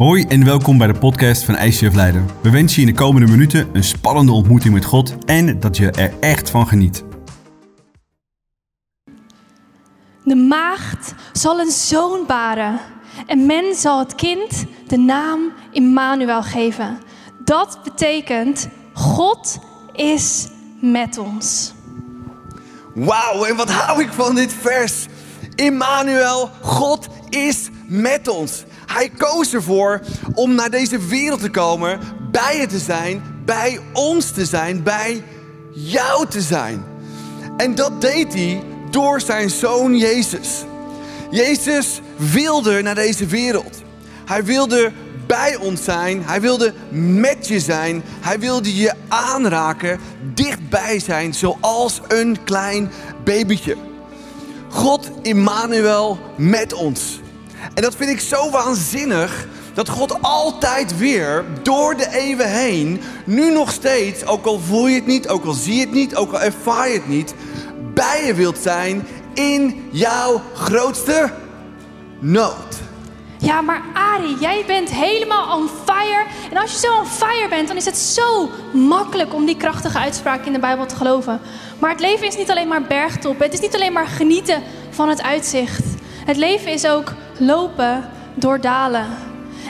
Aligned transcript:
Hoi 0.00 0.24
en 0.24 0.44
welkom 0.44 0.78
bij 0.78 0.86
de 0.86 0.98
podcast 0.98 1.44
van 1.44 1.56
ICF 1.56 1.94
Leiden. 1.94 2.26
We 2.42 2.50
wensen 2.50 2.80
je 2.80 2.88
in 2.88 2.94
de 2.94 3.00
komende 3.00 3.30
minuten 3.30 3.68
een 3.72 3.84
spannende 3.84 4.32
ontmoeting 4.32 4.74
met 4.74 4.84
God 4.84 5.14
en 5.24 5.60
dat 5.60 5.76
je 5.76 5.90
er 5.90 6.12
echt 6.20 6.50
van 6.50 6.66
geniet. 6.66 7.04
De 10.24 10.34
maagd 10.34 11.14
zal 11.32 11.60
een 11.60 11.70
zoon 11.70 12.26
baren 12.26 12.80
en 13.26 13.46
men 13.46 13.74
zal 13.74 13.98
het 13.98 14.14
kind 14.14 14.64
de 14.86 14.98
naam 14.98 15.52
Immanuel 15.72 16.42
geven. 16.42 16.98
Dat 17.44 17.80
betekent 17.84 18.68
God 18.92 19.58
is 19.92 20.48
met 20.80 21.18
ons. 21.18 21.72
Wauw, 22.94 23.44
en 23.44 23.56
wat 23.56 23.70
hou 23.70 24.02
ik 24.02 24.12
van 24.12 24.34
dit 24.34 24.52
vers. 24.52 25.06
Immanuel, 25.54 26.50
God 26.60 27.08
is 27.28 27.68
met 27.86 28.28
ons. 28.28 28.64
Hij 28.92 29.10
koos 29.16 29.54
ervoor 29.54 30.00
om 30.34 30.54
naar 30.54 30.70
deze 30.70 30.98
wereld 30.98 31.40
te 31.40 31.50
komen, 31.50 32.00
bij 32.30 32.58
je 32.58 32.66
te 32.66 32.78
zijn, 32.78 33.22
bij 33.44 33.80
ons 33.92 34.30
te 34.30 34.44
zijn, 34.44 34.82
bij 34.82 35.22
jou 35.72 36.26
te 36.26 36.40
zijn. 36.40 36.84
En 37.56 37.74
dat 37.74 38.00
deed 38.00 38.34
hij 38.34 38.62
door 38.90 39.20
zijn 39.20 39.50
zoon 39.50 39.96
Jezus. 39.96 40.64
Jezus 41.30 42.00
wilde 42.16 42.82
naar 42.82 42.94
deze 42.94 43.26
wereld. 43.26 43.82
Hij 44.24 44.44
wilde 44.44 44.92
bij 45.26 45.56
ons 45.56 45.84
zijn. 45.84 46.22
Hij 46.24 46.40
wilde 46.40 46.74
met 47.20 47.48
je 47.48 47.60
zijn. 47.60 48.02
Hij 48.20 48.38
wilde 48.38 48.76
je 48.76 48.92
aanraken, 49.08 50.00
dichtbij 50.34 50.98
zijn, 50.98 51.34
zoals 51.34 52.00
een 52.08 52.44
klein 52.44 52.90
babytje. 53.24 53.76
God 54.68 55.10
Immanuel 55.22 56.18
met 56.36 56.72
ons. 56.72 57.19
En 57.74 57.82
dat 57.82 57.96
vind 57.96 58.10
ik 58.10 58.20
zo 58.20 58.50
waanzinnig 58.50 59.46
dat 59.74 59.88
God 59.88 60.22
altijd 60.22 60.98
weer 60.98 61.44
door 61.62 61.96
de 61.96 62.08
eeuwen 62.12 62.50
heen, 62.50 63.00
nu 63.24 63.52
nog 63.52 63.70
steeds, 63.70 64.26
ook 64.26 64.46
al 64.46 64.58
voel 64.58 64.86
je 64.86 64.94
het 64.94 65.06
niet, 65.06 65.28
ook 65.28 65.44
al 65.44 65.52
zie 65.52 65.74
je 65.74 65.80
het 65.80 65.92
niet, 65.92 66.16
ook 66.16 66.32
al 66.32 66.40
ervaar 66.40 66.88
je 66.88 66.94
het 66.94 67.08
niet, 67.08 67.34
bij 67.94 68.26
je 68.26 68.34
wilt 68.34 68.58
zijn 68.58 69.06
in 69.34 69.88
jouw 69.90 70.40
grootste 70.54 71.32
nood. 72.18 72.78
Ja, 73.38 73.60
maar 73.60 73.82
Ari, 73.94 74.36
jij 74.40 74.64
bent 74.66 74.90
helemaal 74.90 75.58
on 75.58 75.68
fire. 75.84 76.24
En 76.50 76.56
als 76.56 76.72
je 76.72 76.78
zo 76.78 76.98
on 76.98 77.06
fire 77.06 77.48
bent, 77.48 77.68
dan 77.68 77.76
is 77.76 77.84
het 77.84 77.98
zo 77.98 78.50
makkelijk 78.72 79.34
om 79.34 79.44
die 79.44 79.56
krachtige 79.56 79.98
uitspraak 79.98 80.44
in 80.44 80.52
de 80.52 80.58
Bijbel 80.58 80.86
te 80.86 80.96
geloven. 80.96 81.40
Maar 81.78 81.90
het 81.90 82.00
leven 82.00 82.26
is 82.26 82.36
niet 82.36 82.50
alleen 82.50 82.68
maar 82.68 82.82
bergtop. 82.82 83.38
Het 83.38 83.52
is 83.52 83.60
niet 83.60 83.74
alleen 83.74 83.92
maar 83.92 84.06
genieten 84.06 84.62
van 84.90 85.08
het 85.08 85.22
uitzicht. 85.22 85.84
Het 86.24 86.36
leven 86.36 86.72
is 86.72 86.86
ook 86.86 87.12
lopen 87.40 88.08
door 88.34 88.60
dalen. 88.60 89.06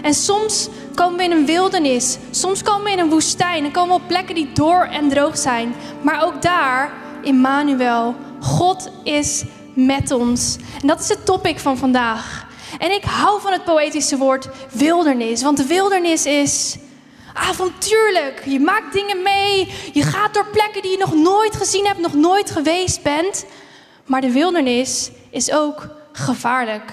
En 0.02 0.14
soms 0.14 0.68
komen 0.94 1.16
we 1.16 1.24
in 1.24 1.30
een 1.30 1.46
wildernis. 1.46 2.18
Soms 2.30 2.62
komen 2.62 2.84
we 2.84 2.90
in 2.90 2.98
een 2.98 3.10
woestijn. 3.10 3.64
En 3.64 3.70
komen 3.70 3.96
we 3.96 4.02
op 4.02 4.08
plekken 4.08 4.34
die 4.34 4.52
door 4.52 4.82
en 4.82 5.08
droog 5.08 5.38
zijn. 5.38 5.74
Maar 6.02 6.24
ook 6.24 6.42
daar, 6.42 6.92
Immanuel, 7.22 8.14
God 8.40 8.90
is 9.04 9.44
met 9.74 10.10
ons. 10.10 10.56
En 10.80 10.86
dat 10.86 11.00
is 11.00 11.08
het 11.08 11.24
topic 11.26 11.58
van 11.58 11.78
vandaag. 11.78 12.48
En 12.78 12.90
ik 12.90 13.04
hou 13.04 13.40
van 13.40 13.52
het 13.52 13.64
poëtische 13.64 14.16
woord 14.16 14.48
wildernis. 14.70 15.42
Want 15.42 15.56
de 15.56 15.66
wildernis 15.66 16.26
is 16.26 16.76
avontuurlijk. 17.34 18.42
Je 18.46 18.60
maakt 18.60 18.92
dingen 18.92 19.22
mee. 19.22 19.72
Je 19.92 20.02
gaat 20.02 20.34
door 20.34 20.46
plekken 20.46 20.82
die 20.82 20.90
je 20.90 20.98
nog 20.98 21.14
nooit 21.14 21.56
gezien 21.56 21.86
hebt, 21.86 21.98
nog 21.98 22.14
nooit 22.14 22.50
geweest 22.50 23.02
bent. 23.02 23.44
Maar 24.06 24.20
de 24.20 24.32
wildernis 24.32 25.10
is 25.30 25.52
ook 25.52 25.88
gevaarlijk. 26.12 26.92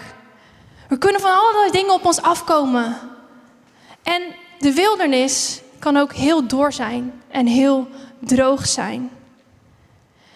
Er 0.89 0.97
kunnen 0.97 1.21
van 1.21 1.31
allerlei 1.31 1.71
dingen 1.71 1.93
op 1.93 2.05
ons 2.05 2.21
afkomen. 2.21 2.97
En 4.03 4.21
de 4.59 4.73
wildernis 4.73 5.61
kan 5.79 5.97
ook 5.97 6.13
heel 6.13 6.47
door 6.47 6.73
zijn 6.73 7.21
en 7.27 7.45
heel 7.45 7.87
droog 8.19 8.67
zijn. 8.67 9.11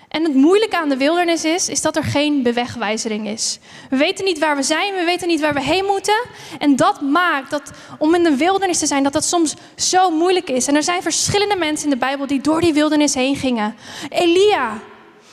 En 0.08 0.24
het 0.24 0.34
moeilijke 0.34 0.78
aan 0.78 0.90
de 0.90 0.98
wildernis 0.98 1.46
is, 1.46 1.70
is 1.70 1.82
dat 1.82 1.96
er 1.96 2.04
geen 2.04 2.44
bewegwijzering 2.44 3.28
is. 3.28 3.60
We 3.90 3.98
weten 3.98 4.26
niet 4.26 4.40
waar 4.40 4.56
we 4.56 4.64
zijn, 4.64 4.94
we 4.94 5.04
weten 5.04 5.28
niet 5.28 5.42
waar 5.42 5.54
we 5.54 5.62
heen 5.62 5.86
moeten. 5.86 6.22
En 6.60 6.76
dat 6.76 7.02
maakt 7.02 7.50
dat 7.50 7.72
om 7.98 8.16
in 8.16 8.24
de 8.24 8.36
wildernis 8.36 8.80
te 8.80 8.86
zijn, 8.86 9.04
dat 9.04 9.14
dat 9.14 9.24
soms 9.24 9.56
zo 9.76 10.10
moeilijk 10.10 10.50
is. 10.50 10.68
En 10.68 10.76
er 10.76 10.84
zijn 10.84 11.02
verschillende 11.02 11.56
mensen 11.56 11.86
in 11.86 11.94
de 11.94 12.06
Bijbel 12.06 12.28
die 12.28 12.42
door 12.42 12.62
die 12.62 12.74
wildernis 12.74 13.14
heen 13.14 13.36
gingen. 13.36 13.76
Elia, 14.10 14.80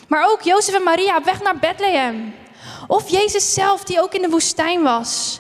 maar 0.09 0.31
ook 0.31 0.43
Jozef 0.43 0.75
en 0.75 0.83
Maria 0.83 1.17
op 1.17 1.25
weg 1.25 1.43
naar 1.43 1.59
Bethlehem. 1.59 2.35
Of 2.89 3.09
Jezus 3.09 3.55
zelf, 3.55 3.85
die 3.85 4.01
ook 4.01 4.15
in 4.15 4.23
de 4.23 4.29
woestijn 4.29 4.83
was. 4.83 5.39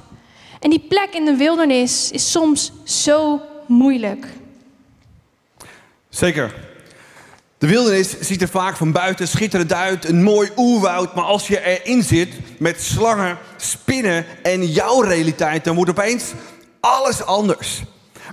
En 0.60 0.70
die 0.70 0.84
plek 0.88 1.08
in 1.12 1.24
de 1.24 1.36
wildernis 1.36 2.10
is 2.10 2.30
soms 2.30 2.72
zo 2.84 3.40
moeilijk. 3.66 4.26
Zeker. 6.08 6.54
De 7.58 7.66
wildernis 7.66 8.20
ziet 8.20 8.42
er 8.42 8.48
vaak 8.48 8.76
van 8.76 8.92
buiten 8.92 9.28
schitterend 9.28 9.72
uit, 9.72 10.08
een 10.08 10.22
mooi 10.22 10.50
oerwoud. 10.56 11.14
Maar 11.14 11.24
als 11.24 11.46
je 11.46 11.64
erin 11.64 12.02
zit 12.02 12.28
met 12.58 12.82
slangen, 12.82 13.38
spinnen 13.56 14.26
en 14.42 14.66
jouw 14.66 15.00
realiteit, 15.00 15.64
dan 15.64 15.74
wordt 15.74 15.90
opeens 15.90 16.32
alles 16.80 17.22
anders. 17.22 17.82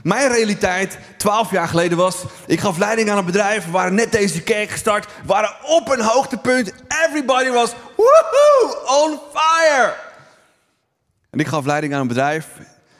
Mijn 0.05 0.27
realiteit 0.27 0.99
12 1.17 1.51
jaar 1.51 1.67
geleden 1.67 1.97
was, 1.97 2.23
ik 2.47 2.59
gaf 2.59 2.77
leiding 2.77 3.09
aan 3.09 3.17
een 3.17 3.25
bedrijf, 3.25 3.65
we 3.65 3.71
waren 3.71 3.95
net 3.95 4.11
deze 4.11 4.41
kerk 4.41 4.69
gestart, 4.69 5.05
we 5.05 5.27
waren 5.27 5.55
op 5.63 5.89
een 5.89 6.01
hoogtepunt. 6.01 6.73
Everybody 7.05 7.49
was 7.49 7.73
woohoo, 7.95 9.03
on 9.03 9.19
fire. 9.33 9.95
En 11.29 11.39
ik 11.39 11.47
gaf 11.47 11.65
leiding 11.65 11.93
aan 11.93 12.01
een 12.01 12.07
bedrijf 12.07 12.47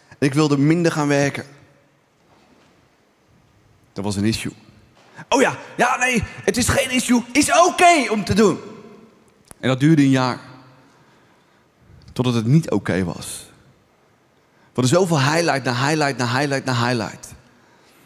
en 0.08 0.28
ik 0.28 0.34
wilde 0.34 0.58
minder 0.58 0.92
gaan 0.92 1.08
werken. 1.08 1.46
Dat 3.94 4.04
was 4.04 4.16
een 4.16 4.26
issue. 4.26 4.54
Oh 5.30 5.42
ja, 5.42 5.56
ja 5.78 5.98
nee, 5.98 6.24
het 6.44 6.58
is 6.58 6.68
geen 6.68 6.92
issue, 6.92 7.24
is 7.32 7.52
oké 7.66 8.12
om 8.12 8.24
te 8.24 8.34
doen. 8.34 8.60
En 9.60 9.68
dat 9.68 9.80
duurde 9.80 10.02
een 10.02 10.10
jaar. 10.10 10.40
Totdat 12.14 12.34
het 12.34 12.46
niet 12.46 12.72
oké 12.72 13.04
was. 13.04 13.45
We 14.76 14.82
hadden 14.82 15.00
zoveel 15.00 15.32
highlight 15.32 15.64
na 15.64 15.88
highlight 15.88 16.18
na 16.18 16.38
highlight 16.38 16.66
na 16.66 16.88
highlight. 16.88 17.34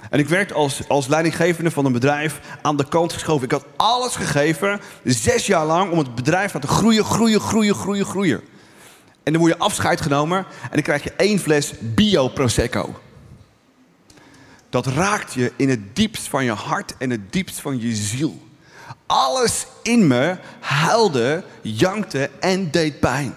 En 0.09 0.19
ik 0.19 0.29
werd 0.29 0.53
als, 0.53 0.87
als 0.87 1.07
leidinggevende 1.07 1.71
van 1.71 1.85
een 1.85 1.91
bedrijf 1.91 2.39
aan 2.61 2.77
de 2.77 2.87
kant 2.87 3.13
geschoven. 3.13 3.45
Ik 3.45 3.51
had 3.51 3.65
alles 3.75 4.15
gegeven, 4.15 4.81
zes 5.03 5.45
jaar 5.45 5.65
lang, 5.65 5.91
om 5.91 5.97
het 5.97 6.15
bedrijf 6.15 6.51
te 6.51 6.67
groeien, 6.67 7.03
groeien, 7.03 7.39
groeien, 7.39 7.75
groeien, 7.75 8.05
groeien. 8.05 8.41
En 9.23 9.33
dan 9.33 9.41
word 9.41 9.53
je 9.53 9.59
afscheid 9.59 10.01
genomen 10.01 10.37
en 10.61 10.69
dan 10.71 10.81
krijg 10.81 11.03
je 11.03 11.11
één 11.11 11.39
fles 11.39 11.73
Bio 11.79 12.27
Prosecco. 12.27 12.99
Dat 14.69 14.85
raakt 14.87 15.33
je 15.33 15.51
in 15.55 15.69
het 15.69 15.95
diepst 15.95 16.27
van 16.27 16.43
je 16.43 16.51
hart 16.51 16.97
en 16.97 17.09
het 17.09 17.33
diepst 17.33 17.59
van 17.59 17.81
je 17.81 17.95
ziel. 17.95 18.41
Alles 19.05 19.65
in 19.83 20.07
me 20.07 20.37
huilde, 20.59 21.43
jankte 21.61 22.29
en 22.39 22.71
deed 22.71 22.99
pijn. 22.99 23.35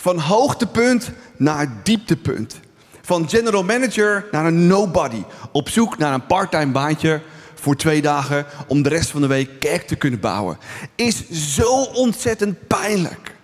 Van 0.00 0.18
hoogtepunt 0.18 1.10
naar 1.36 1.80
dieptepunt. 1.82 2.60
Van 3.02 3.28
general 3.28 3.64
manager 3.64 4.26
naar 4.30 4.46
een 4.46 4.66
nobody. 4.66 5.22
Op 5.52 5.68
zoek 5.68 5.98
naar 5.98 6.14
een 6.14 6.26
parttime 6.26 6.72
baantje 6.72 7.20
voor 7.54 7.76
twee 7.76 8.02
dagen 8.02 8.46
om 8.66 8.82
de 8.82 8.88
rest 8.88 9.10
van 9.10 9.20
de 9.20 9.26
week 9.26 9.60
kerk 9.60 9.86
te 9.86 9.96
kunnen 9.96 10.20
bouwen. 10.20 10.58
Is 10.94 11.30
zo 11.30 11.82
ontzettend 11.82 12.66
pijnlijk. 12.66 13.34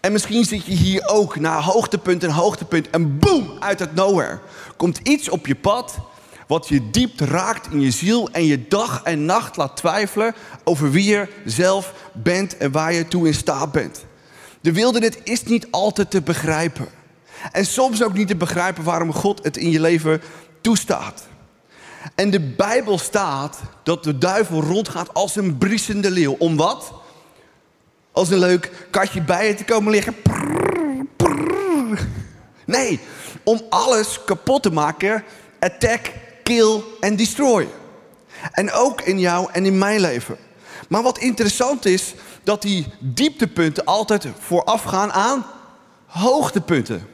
En 0.00 0.12
misschien 0.12 0.44
zit 0.44 0.66
je 0.66 0.74
hier 0.74 1.08
ook 1.08 1.36
naar 1.38 1.62
hoogtepunt 1.62 2.24
en 2.24 2.30
hoogtepunt 2.30 2.90
en 2.90 3.18
boom, 3.18 3.50
uit 3.60 3.78
het 3.78 3.94
nowhere. 3.94 4.38
Komt 4.76 4.98
iets 5.02 5.28
op 5.28 5.46
je 5.46 5.54
pad 5.54 5.98
wat 6.46 6.68
je 6.68 6.90
diep 6.90 7.20
raakt 7.20 7.72
in 7.72 7.80
je 7.80 7.90
ziel 7.90 8.28
en 8.32 8.44
je 8.44 8.68
dag 8.68 9.02
en 9.02 9.24
nacht 9.24 9.56
laat 9.56 9.76
twijfelen 9.76 10.34
over 10.64 10.90
wie 10.90 11.04
je 11.04 11.28
zelf 11.44 11.94
bent 12.12 12.56
en 12.56 12.72
waar 12.72 12.92
je 12.92 13.08
toe 13.08 13.26
in 13.26 13.34
staat 13.34 13.72
bent. 13.72 14.04
De 14.64 14.72
wildernis 14.72 15.14
is 15.22 15.42
niet 15.42 15.66
altijd 15.70 16.10
te 16.10 16.22
begrijpen. 16.22 16.88
En 17.52 17.66
soms 17.66 18.02
ook 18.02 18.14
niet 18.14 18.28
te 18.28 18.36
begrijpen 18.36 18.84
waarom 18.84 19.12
God 19.12 19.44
het 19.44 19.56
in 19.56 19.70
je 19.70 19.80
leven 19.80 20.22
toestaat. 20.60 21.26
En 22.14 22.30
de 22.30 22.40
Bijbel 22.40 22.98
staat 22.98 23.60
dat 23.82 24.04
de 24.04 24.18
duivel 24.18 24.62
rondgaat 24.62 25.14
als 25.14 25.36
een 25.36 25.58
briesende 25.58 26.10
leeuw. 26.10 26.36
Om 26.38 26.56
wat? 26.56 26.92
Als 28.12 28.30
een 28.30 28.38
leuk 28.38 28.88
katje 28.90 29.22
bij 29.22 29.48
je 29.48 29.54
te 29.54 29.64
komen 29.64 29.92
liggen. 29.92 30.16
Nee, 32.64 33.00
om 33.42 33.60
alles 33.68 34.24
kapot 34.24 34.62
te 34.62 34.72
maken. 34.72 35.24
Attack, 35.60 36.12
kill 36.42 36.82
en 37.00 37.16
destroy. 37.16 37.68
En 38.52 38.72
ook 38.72 39.00
in 39.00 39.18
jou 39.18 39.48
en 39.52 39.66
in 39.66 39.78
mijn 39.78 40.00
leven. 40.00 40.36
Maar 40.88 41.02
wat 41.02 41.18
interessant 41.18 41.84
is, 41.84 42.14
dat 42.44 42.62
die 42.62 42.86
dieptepunten 42.98 43.84
altijd 43.84 44.28
voorafgaan 44.38 45.12
aan 45.12 45.46
hoogtepunten. 46.06 47.08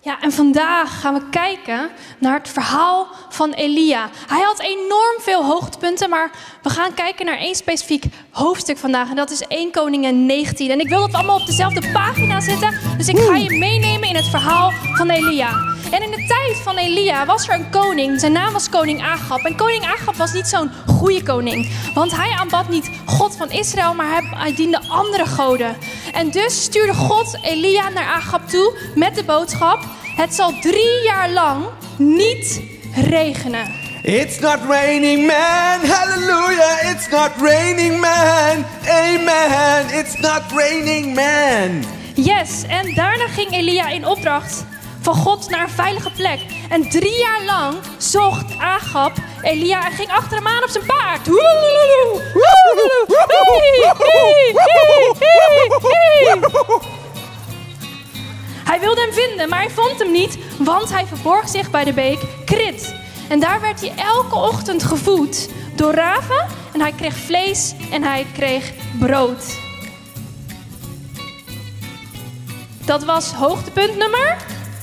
Ja, 0.00 0.20
en 0.20 0.32
vandaag 0.32 1.00
gaan 1.00 1.14
we 1.14 1.28
kijken 1.30 1.90
naar 2.18 2.38
het 2.38 2.48
verhaal 2.48 3.06
van 3.28 3.52
Elia. 3.52 4.10
Hij 4.26 4.40
had 4.40 4.60
enorm 4.60 5.20
veel 5.20 5.44
hoogtepunten, 5.44 6.10
maar 6.10 6.30
we 6.62 6.70
gaan 6.70 6.94
kijken 6.94 7.26
naar 7.26 7.38
één 7.38 7.54
specifiek 7.54 8.04
hoofdstuk 8.30 8.78
vandaag. 8.78 9.10
En 9.10 9.16
dat 9.16 9.30
is 9.30 9.42
1 9.42 9.70
Koningen 9.70 10.26
19. 10.26 10.70
En 10.70 10.80
ik 10.80 10.88
wil 10.88 11.00
dat 11.00 11.10
we 11.10 11.16
allemaal 11.16 11.40
op 11.40 11.46
dezelfde 11.46 11.90
pagina 11.92 12.40
zitten. 12.40 12.74
Dus 12.96 13.08
ik 13.08 13.18
ga 13.18 13.36
je 13.36 13.58
meenemen 13.58 14.08
in 14.08 14.16
het 14.16 14.28
verhaal 14.28 14.72
van 14.96 15.10
Elia. 15.10 15.76
En 15.90 16.02
in 16.02 16.10
de 16.10 16.24
tijd 16.26 16.56
van 16.56 16.76
Elia 16.76 17.26
was 17.26 17.48
er 17.48 17.54
een 17.54 17.70
koning. 17.70 18.20
Zijn 18.20 18.32
naam 18.32 18.52
was 18.52 18.68
koning 18.68 19.02
Agab. 19.02 19.44
En 19.44 19.56
koning 19.56 19.84
Agab 19.84 20.16
was 20.16 20.32
niet 20.32 20.46
zo'n 20.46 20.70
goede 20.86 21.22
koning. 21.22 21.70
Want 21.94 22.16
hij 22.16 22.30
aanbad 22.30 22.68
niet 22.68 22.90
God 23.06 23.36
van 23.36 23.50
Israël, 23.50 23.94
maar 23.94 24.10
hij, 24.10 24.28
hij 24.36 24.54
diende 24.54 24.80
andere 24.88 25.26
goden. 25.26 25.76
En 26.12 26.30
dus 26.30 26.62
stuurde 26.62 26.94
God 26.94 27.38
Elia 27.42 27.88
naar 27.88 28.04
Agab 28.04 28.48
toe 28.48 28.78
met 28.94 29.14
de 29.14 29.24
boodschap: 29.24 29.78
Het 30.16 30.34
zal 30.34 30.52
drie 30.60 31.02
jaar 31.04 31.30
lang 31.30 31.64
niet 31.96 32.60
regenen. 32.94 33.74
It's 34.02 34.38
not 34.38 34.58
raining 34.68 35.26
man, 35.26 35.90
hallelujah. 35.90 36.90
It's 36.90 37.08
not 37.08 37.30
raining 37.40 38.00
man, 38.00 38.64
amen. 38.88 39.98
It's 39.98 40.18
not 40.20 40.42
raining 40.54 41.14
man. 41.14 41.84
Yes, 42.14 42.62
en 42.68 42.94
daarna 42.94 43.26
ging 43.28 43.52
Elia 43.52 43.88
in 43.88 44.06
opdracht 44.06 44.64
van 45.00 45.14
God 45.14 45.50
naar 45.50 45.62
een 45.62 45.70
veilige 45.70 46.10
plek. 46.10 46.40
En 46.68 46.90
drie 46.90 47.18
jaar 47.18 47.44
lang 47.44 47.76
zocht 47.98 48.58
Agab 48.58 49.12
Elia 49.42 49.86
en 49.86 49.92
ging 49.92 50.10
achter 50.10 50.36
hem 50.36 50.46
aan 50.46 50.62
op 50.62 50.68
zijn 50.68 50.86
paard. 50.86 51.26
Hij 58.64 58.80
wilde 58.80 59.00
hem 59.00 59.12
vinden, 59.12 59.48
maar 59.48 59.58
hij 59.58 59.70
vond 59.70 59.98
hem 59.98 60.12
niet, 60.12 60.38
want 60.58 60.90
hij 60.90 61.06
verborg 61.06 61.48
zich 61.48 61.70
bij 61.70 61.84
de 61.84 61.92
beek 61.92 62.18
Krit. 62.44 62.94
En 63.28 63.40
daar 63.40 63.60
werd 63.60 63.80
hij 63.80 63.92
elke 63.96 64.34
ochtend 64.34 64.82
gevoed 64.82 65.48
door 65.74 65.94
raven 65.94 66.46
en 66.72 66.80
hij 66.80 66.92
kreeg 66.92 67.14
vlees 67.16 67.74
en 67.90 68.02
hij 68.02 68.26
kreeg 68.32 68.72
brood. 68.98 69.44
Dat 72.84 73.04
was 73.04 73.32
hoogtepunt 73.32 73.96
nummer. 73.96 74.36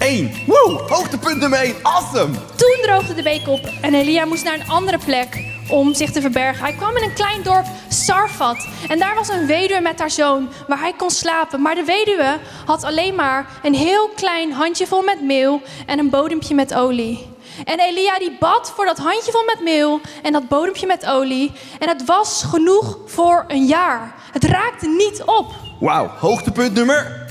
1. 0.06 0.32
Woe, 0.46 0.82
hoogtepunt 0.88 1.40
nummer 1.40 1.60
1. 1.60 1.76
Awesome. 1.82 2.34
Toen 2.56 2.78
droogde 2.82 3.14
de 3.14 3.22
beek 3.22 3.48
op 3.48 3.70
en 3.82 3.94
Elia 3.94 4.26
moest 4.26 4.44
naar 4.44 4.54
een 4.54 4.68
andere 4.68 4.98
plek 5.06 5.44
om 5.70 5.94
zich 5.94 6.12
te 6.12 6.22
verbergen. 6.22 6.64
Hij 6.64 6.74
kwam 6.74 6.98
in 6.98 7.04
een 7.04 7.14
klein 7.14 7.44
dorp, 7.44 7.66
Sarfat. 7.88 8.68
En 8.88 9.00
daar 9.00 9.16
was 9.16 9.30
een 9.30 9.46
weduwe 9.46 9.82
met 9.82 10.00
haar 10.00 10.12
zoon, 10.12 10.50
waar 10.68 10.80
hij 10.80 10.94
kon 10.94 11.10
slapen. 11.10 11.62
Maar 11.62 11.76
de 11.76 11.84
weduwe 11.84 12.40
had 12.66 12.84
alleen 12.84 13.16
maar 13.16 13.48
een 13.64 13.74
heel 13.74 14.10
klein 14.16 14.52
handjevol 14.52 15.02
met 15.02 15.22
meel 15.22 15.62
en 15.86 16.00
een 16.00 16.10
bodempje 16.10 16.56
met 16.56 16.74
olie. 16.74 17.28
En 17.64 17.80
Elia 17.80 18.18
die 18.18 18.38
bad 18.40 18.74
voor 18.76 18.86
dat 18.86 18.98
handjevol 18.98 19.44
met 19.46 19.62
meel 19.64 20.00
en 20.24 20.32
dat 20.32 20.48
bodempje 20.48 20.88
met 20.88 21.06
olie. 21.06 21.52
En 21.80 21.88
het 21.88 22.06
was 22.06 22.44
genoeg 22.50 22.98
voor 23.06 23.46
een 23.48 23.66
jaar. 23.66 24.16
Het 24.32 24.44
raakte 24.44 24.88
niet 24.88 25.24
op. 25.26 25.54
Wauw, 25.80 26.08
hoogtepunt 26.08 26.74
nummer 26.74 27.28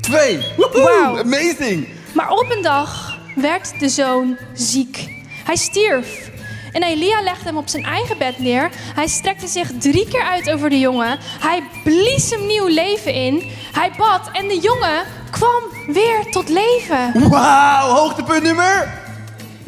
2. 0.00 0.44
Wauw. 0.56 1.18
Amazing. 1.18 1.95
Maar 2.14 2.30
op 2.30 2.50
een 2.50 2.62
dag 2.62 3.18
werd 3.34 3.80
de 3.80 3.88
zoon 3.88 4.36
ziek. 4.54 5.08
Hij 5.44 5.56
stierf. 5.56 6.30
En 6.72 6.82
Elia 6.82 7.22
legde 7.22 7.44
hem 7.44 7.56
op 7.56 7.68
zijn 7.68 7.84
eigen 7.84 8.18
bed 8.18 8.38
neer. 8.38 8.70
Hij 8.94 9.06
strekte 9.06 9.46
zich 9.46 9.70
drie 9.78 10.08
keer 10.08 10.22
uit 10.22 10.50
over 10.50 10.70
de 10.70 10.78
jongen. 10.78 11.18
Hij 11.22 11.62
blies 11.84 12.30
hem 12.30 12.46
nieuw 12.46 12.66
leven 12.66 13.12
in. 13.12 13.50
Hij 13.72 13.92
bad 13.96 14.30
en 14.32 14.48
de 14.48 14.58
jongen 14.58 15.04
kwam 15.30 15.62
weer 15.86 16.30
tot 16.30 16.48
leven. 16.48 17.28
Wauw, 17.30 17.88
hoogtepunt 17.88 18.42
nummer 18.42 19.04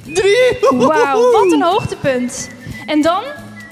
3. 0.03 0.35
Wauw, 0.61 1.31
wat 1.43 1.53
een 1.53 1.63
hoogtepunt. 1.63 2.49
En 2.87 3.03
dan 3.03 3.23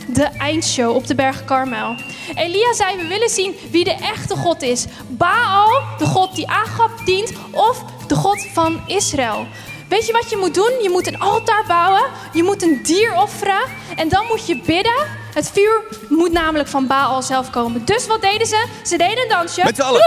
de 0.07 0.29
eindshow 0.39 0.95
op 0.95 1.07
de 1.07 1.15
berg 1.15 1.45
Karmel. 1.45 1.95
Elia 2.35 2.73
zei, 2.73 2.97
we 2.97 3.07
willen 3.07 3.29
zien 3.29 3.55
wie 3.71 3.85
de 3.85 3.95
echte 3.95 4.37
God 4.37 4.63
is. 4.63 4.85
Baal, 5.09 5.83
de 5.99 6.07
God 6.07 6.35
die 6.35 6.49
Agab 6.49 6.91
dient, 7.05 7.33
of 7.51 7.85
de 8.09 8.15
God 8.15 8.47
van 8.53 8.81
Israël. 8.87 9.47
Weet 9.89 10.07
je 10.07 10.13
wat 10.13 10.31
je 10.31 10.37
moet 10.37 10.55
doen? 10.55 10.73
Je 10.83 10.91
moet 10.91 11.07
een 11.07 11.21
altaar 11.21 11.65
bouwen, 11.67 12.03
je 12.33 12.43
moet 12.43 12.63
een 12.63 12.81
dier 12.83 13.15
offeren 13.15 13.63
en 13.97 14.09
dan 14.09 14.27
moet 14.27 14.47
je 14.47 14.61
bidden. 14.67 15.25
Het 15.35 15.51
vuur 15.51 15.83
moet 16.09 16.33
namelijk 16.33 16.69
van 16.69 16.87
Baal 16.87 17.23
zelf 17.23 17.51
komen. 17.51 17.85
Dus 17.85 18.07
wat 18.07 18.21
deden 18.21 18.47
ze? 18.47 18.67
Ze 18.85 18.97
deden 18.97 19.23
een 19.23 19.29
dansje. 19.29 19.65
Met 19.65 19.77
z'n 19.77 19.83
allen. 19.83 20.01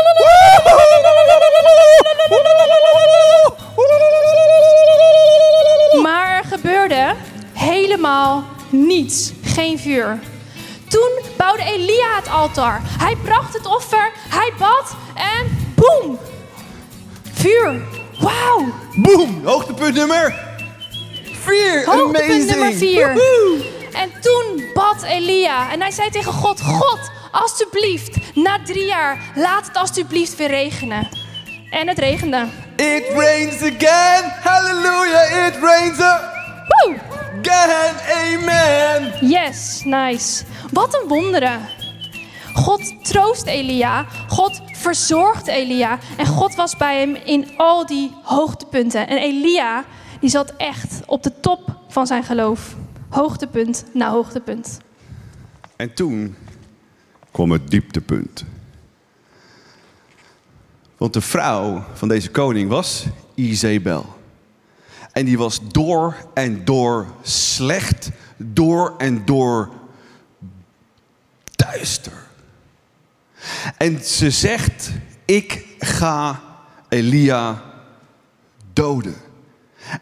Maar 6.02 6.38
er 6.38 6.44
gebeurde 6.44 7.16
helemaal 7.54 8.44
niets. 8.70 9.32
Geen 9.44 9.80
vuur. 9.80 10.20
Toen 10.88 11.20
bouwde 11.38 11.64
Elia 11.64 12.16
het 12.16 12.30
altaar. 12.30 12.82
Hij 12.84 13.16
bracht 13.24 13.54
het 13.54 13.66
offer, 13.66 14.12
hij 14.30 14.54
bad 14.58 14.96
en 15.16 15.74
boem! 15.76 16.20
Vuur. 17.40 17.82
Wauw! 18.20 18.74
Boom, 18.96 19.42
hoogtepunt 19.46 19.96
nummer 19.96 20.34
4. 21.34 21.86
Hoogtepunt 21.86 22.32
Amazing. 22.32 22.50
nummer 22.50 22.74
vier. 22.74 23.14
Woehoe. 23.14 23.66
En 23.94 24.12
toen 24.22 24.64
bad 24.74 25.04
Elia 25.04 25.72
en 25.72 25.82
hij 25.82 25.92
zei 25.92 26.10
tegen 26.10 26.34
God: 26.34 26.62
God, 26.62 27.12
alstublieft, 27.32 28.18
na 28.34 28.60
drie 28.64 28.86
jaar, 28.86 29.32
laat 29.36 29.68
het 29.68 29.76
alstublieft 29.76 30.36
weer 30.36 30.48
regenen. 30.48 31.10
En 31.70 31.88
het 31.88 31.98
regende. 31.98 32.48
It 32.76 33.06
rains 33.16 33.62
again. 33.62 34.34
Hallelujah. 34.44 35.48
It 35.48 35.56
rains 35.62 36.00
again. 36.00 37.00
Amen. 38.18 39.30
Yes, 39.30 39.82
nice. 39.86 40.44
Wat 40.72 40.94
een 41.02 41.08
wonderen. 41.08 41.60
God 42.60 43.06
troost 43.06 43.46
Elia, 43.46 44.06
God 44.28 44.62
verzorgt 44.72 45.48
Elia 45.48 46.00
en 46.18 46.26
God 46.26 46.56
was 46.56 46.78
bij 46.78 47.00
hem 47.00 47.16
in 47.16 47.48
al 47.58 47.86
die 47.86 48.12
hoogtepunten. 48.24 49.08
En 49.08 49.18
Elia, 49.18 49.86
die 50.20 50.30
zat 50.30 50.54
echt 50.58 51.02
op 51.06 51.24
de 51.24 51.40
top 51.40 51.80
van 51.88 52.08
zijn 52.08 52.24
geloof. 52.24 52.76
Hoogtepunt 53.10 53.86
na 53.94 54.12
hoogtepunt. 54.12 54.80
En 55.76 55.94
toen 55.94 56.36
kwam 57.32 57.52
het 57.52 57.70
dieptepunt. 57.70 58.46
Want 60.98 61.14
de 61.14 61.22
vrouw 61.22 61.84
van 61.94 62.08
deze 62.08 62.30
koning 62.30 62.70
was 62.70 63.06
Izebel. 63.36 64.06
En 65.12 65.26
die 65.26 65.38
was 65.38 65.60
door 65.68 66.16
en 66.34 66.66
door 66.66 67.08
slecht, 67.22 68.10
door 68.38 68.94
en 68.98 69.26
door 69.26 69.70
duister. 71.56 72.28
En 73.78 74.04
ze 74.04 74.30
zegt, 74.30 74.90
ik 75.26 75.66
ga 75.80 76.42
Elia 76.90 77.64
doden. 78.74 79.16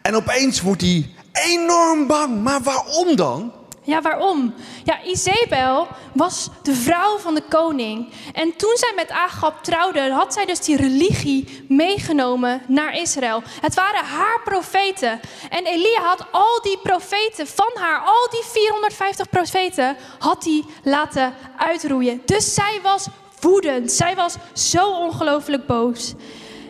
En 0.02 0.14
opeens 0.14 0.60
wordt 0.60 0.80
hij 0.80 1.14
enorm 1.32 2.06
bang. 2.06 2.42
Maar 2.42 2.62
waarom 2.62 3.16
dan? 3.16 3.52
Ja, 3.88 4.02
waarom? 4.02 4.54
Ja, 4.84 5.02
Izebel 5.02 5.88
was 6.14 6.48
de 6.62 6.74
vrouw 6.74 7.18
van 7.18 7.34
de 7.34 7.42
koning. 7.48 8.12
En 8.32 8.56
toen 8.56 8.76
zij 8.76 8.92
met 8.96 9.10
Agab 9.10 9.64
trouwde, 9.64 10.10
had 10.10 10.32
zij 10.32 10.44
dus 10.44 10.60
die 10.60 10.76
religie 10.76 11.64
meegenomen 11.68 12.62
naar 12.66 12.96
Israël. 12.96 13.42
Het 13.60 13.74
waren 13.74 14.04
haar 14.04 14.40
profeten. 14.44 15.20
En 15.50 15.66
Elia 15.66 16.00
had 16.02 16.26
al 16.30 16.62
die 16.62 16.78
profeten 16.82 17.46
van 17.46 17.70
haar, 17.74 17.98
al 17.98 18.28
die 18.30 18.44
450 18.52 19.28
profeten, 19.28 19.96
had 20.18 20.44
hij 20.44 20.64
laten 20.82 21.34
uitroeien. 21.56 22.22
Dus 22.24 22.54
zij 22.54 22.80
was 22.82 23.06
woedend. 23.40 23.92
Zij 23.92 24.14
was 24.14 24.36
zo 24.52 24.90
ongelooflijk 24.90 25.66
boos. 25.66 26.14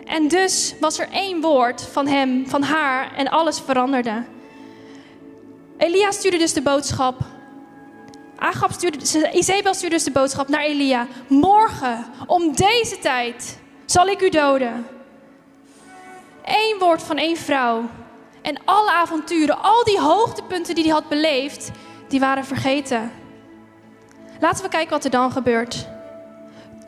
En 0.05 0.29
dus 0.29 0.75
was 0.81 0.99
er 0.99 1.09
één 1.11 1.41
woord 1.41 1.83
van 1.83 2.07
hem, 2.07 2.49
van 2.49 2.63
haar, 2.63 3.15
en 3.15 3.29
alles 3.29 3.61
veranderde. 3.61 4.25
Elia 5.77 6.11
stuurde 6.11 6.39
dus 6.39 6.53
de 6.53 6.63
boodschap. 6.63 7.21
Agab 8.37 8.73
stuurde, 8.73 9.31
Izebel 9.33 9.75
stuurde 9.75 9.95
dus 9.95 10.05
de 10.05 10.11
boodschap 10.11 10.49
naar 10.49 10.61
Elia. 10.61 11.07
Morgen, 11.27 12.05
om 12.27 12.57
deze 12.57 12.99
tijd, 12.99 13.59
zal 13.85 14.07
ik 14.07 14.21
u 14.21 14.29
doden. 14.29 14.87
Eén 16.45 16.77
woord 16.79 17.03
van 17.03 17.17
één 17.17 17.37
vrouw. 17.37 17.83
En 18.43 18.59
alle 18.65 18.91
avonturen, 18.91 19.63
al 19.63 19.85
die 19.85 20.01
hoogtepunten 20.01 20.75
die 20.75 20.85
hij 20.85 20.93
had 20.93 21.09
beleefd, 21.09 21.71
die 22.09 22.21
waren 22.21 22.45
vergeten. 22.45 23.13
Laten 24.41 24.65
we 24.65 24.71
kijken 24.71 24.91
wat 24.91 25.05
er 25.05 25.11
dan 25.11 25.33
gebeurt. 25.33 25.89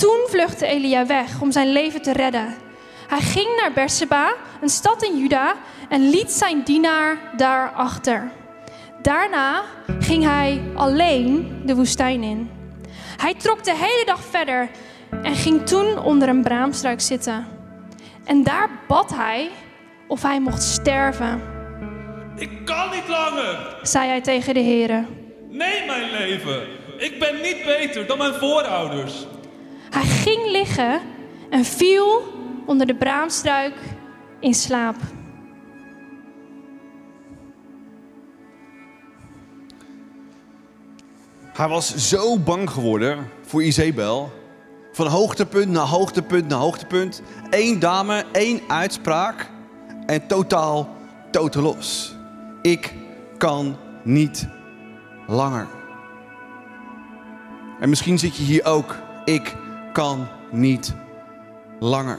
Toen 0.00 0.26
vluchtte 0.28 0.66
Elia 0.66 1.06
weg 1.06 1.40
om 1.40 1.52
zijn 1.52 1.72
leven 1.72 2.02
te 2.02 2.12
redden. 2.12 2.54
Hij 3.08 3.20
ging 3.20 3.56
naar 3.60 3.72
Berseba, 3.72 4.34
een 4.60 4.68
stad 4.68 5.02
in 5.02 5.18
Juda, 5.18 5.54
en 5.88 6.08
liet 6.10 6.30
zijn 6.30 6.62
dienaar 6.64 7.18
daar 7.36 7.70
achter. 7.70 8.30
Daarna 9.02 9.62
ging 10.00 10.24
hij 10.24 10.62
alleen 10.74 11.60
de 11.64 11.74
woestijn 11.74 12.22
in. 12.22 12.50
Hij 13.16 13.34
trok 13.34 13.64
de 13.64 13.74
hele 13.74 14.02
dag 14.06 14.20
verder 14.30 14.70
en 15.22 15.34
ging 15.34 15.66
toen 15.66 15.98
onder 15.98 16.28
een 16.28 16.42
braamstruik 16.42 17.00
zitten. 17.00 17.46
En 18.24 18.42
daar 18.42 18.70
bad 18.88 19.14
hij 19.14 19.50
of 20.08 20.22
hij 20.22 20.40
mocht 20.40 20.62
sterven, 20.62 21.42
Ik 22.36 22.64
kan 22.64 22.90
niet 22.90 23.08
langer. 23.08 23.76
zei 23.82 24.08
hij 24.08 24.20
tegen 24.20 24.54
de 24.54 24.60
heren. 24.60 25.06
Neem 25.48 25.86
mijn 25.86 26.10
leven. 26.10 26.62
Ik 26.96 27.18
ben 27.18 27.40
niet 27.42 27.64
beter 27.64 28.06
dan 28.06 28.18
mijn 28.18 28.34
voorouders. 28.34 29.26
Hij 29.90 30.04
ging 30.04 30.50
liggen 30.50 31.00
en 31.50 31.64
viel 31.64 32.22
onder 32.66 32.86
de 32.86 32.94
braamstruik 32.94 33.74
in 34.40 34.54
slaap. 34.54 34.96
Hij 41.52 41.68
was 41.68 42.08
zo 42.08 42.38
bang 42.38 42.70
geworden 42.70 43.28
voor 43.42 43.62
Isabel 43.62 44.32
Van 44.92 45.06
hoogtepunt 45.06 45.70
naar 45.70 45.86
hoogtepunt 45.86 46.48
naar 46.48 46.58
hoogtepunt. 46.58 47.22
Eén 47.50 47.78
dame, 47.78 48.24
één 48.32 48.60
uitspraak. 48.68 49.50
En 50.06 50.26
totaal, 50.26 50.88
totaal 51.30 51.62
los. 51.62 52.14
Ik 52.62 52.94
kan 53.38 53.76
niet 54.02 54.48
langer. 55.26 55.66
En 57.80 57.88
misschien 57.88 58.18
zit 58.18 58.36
je 58.36 58.42
hier 58.42 58.64
ook. 58.64 58.96
Ik 59.24 59.54
kan 59.92 60.28
niet 60.50 60.94
langer. 61.80 62.18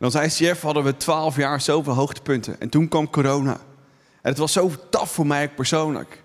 Als 0.00 0.14
ICF 0.14 0.60
hadden 0.62 0.84
we 0.84 0.96
twaalf 0.96 1.36
jaar 1.36 1.60
zoveel 1.60 1.92
hoogtepunten. 1.92 2.60
En 2.60 2.68
toen 2.68 2.88
kwam 2.88 3.10
corona. 3.10 3.52
En 4.22 4.30
het 4.30 4.38
was 4.38 4.52
zo 4.52 4.70
taf 4.90 5.12
voor 5.12 5.26
mij 5.26 5.50
persoonlijk. 5.50 6.22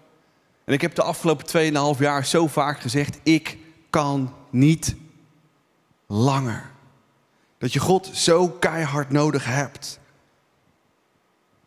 En 0.63 0.73
ik 0.73 0.81
heb 0.81 0.95
de 0.95 1.03
afgelopen 1.03 1.95
2,5 1.95 1.99
jaar 1.99 2.25
zo 2.25 2.47
vaak 2.47 2.79
gezegd: 2.79 3.19
ik 3.23 3.57
kan 3.89 4.33
niet 4.49 4.95
langer. 6.07 6.71
Dat 7.57 7.73
je 7.73 7.79
God 7.79 8.09
zo 8.13 8.49
keihard 8.49 9.09
nodig 9.09 9.45
hebt. 9.45 9.99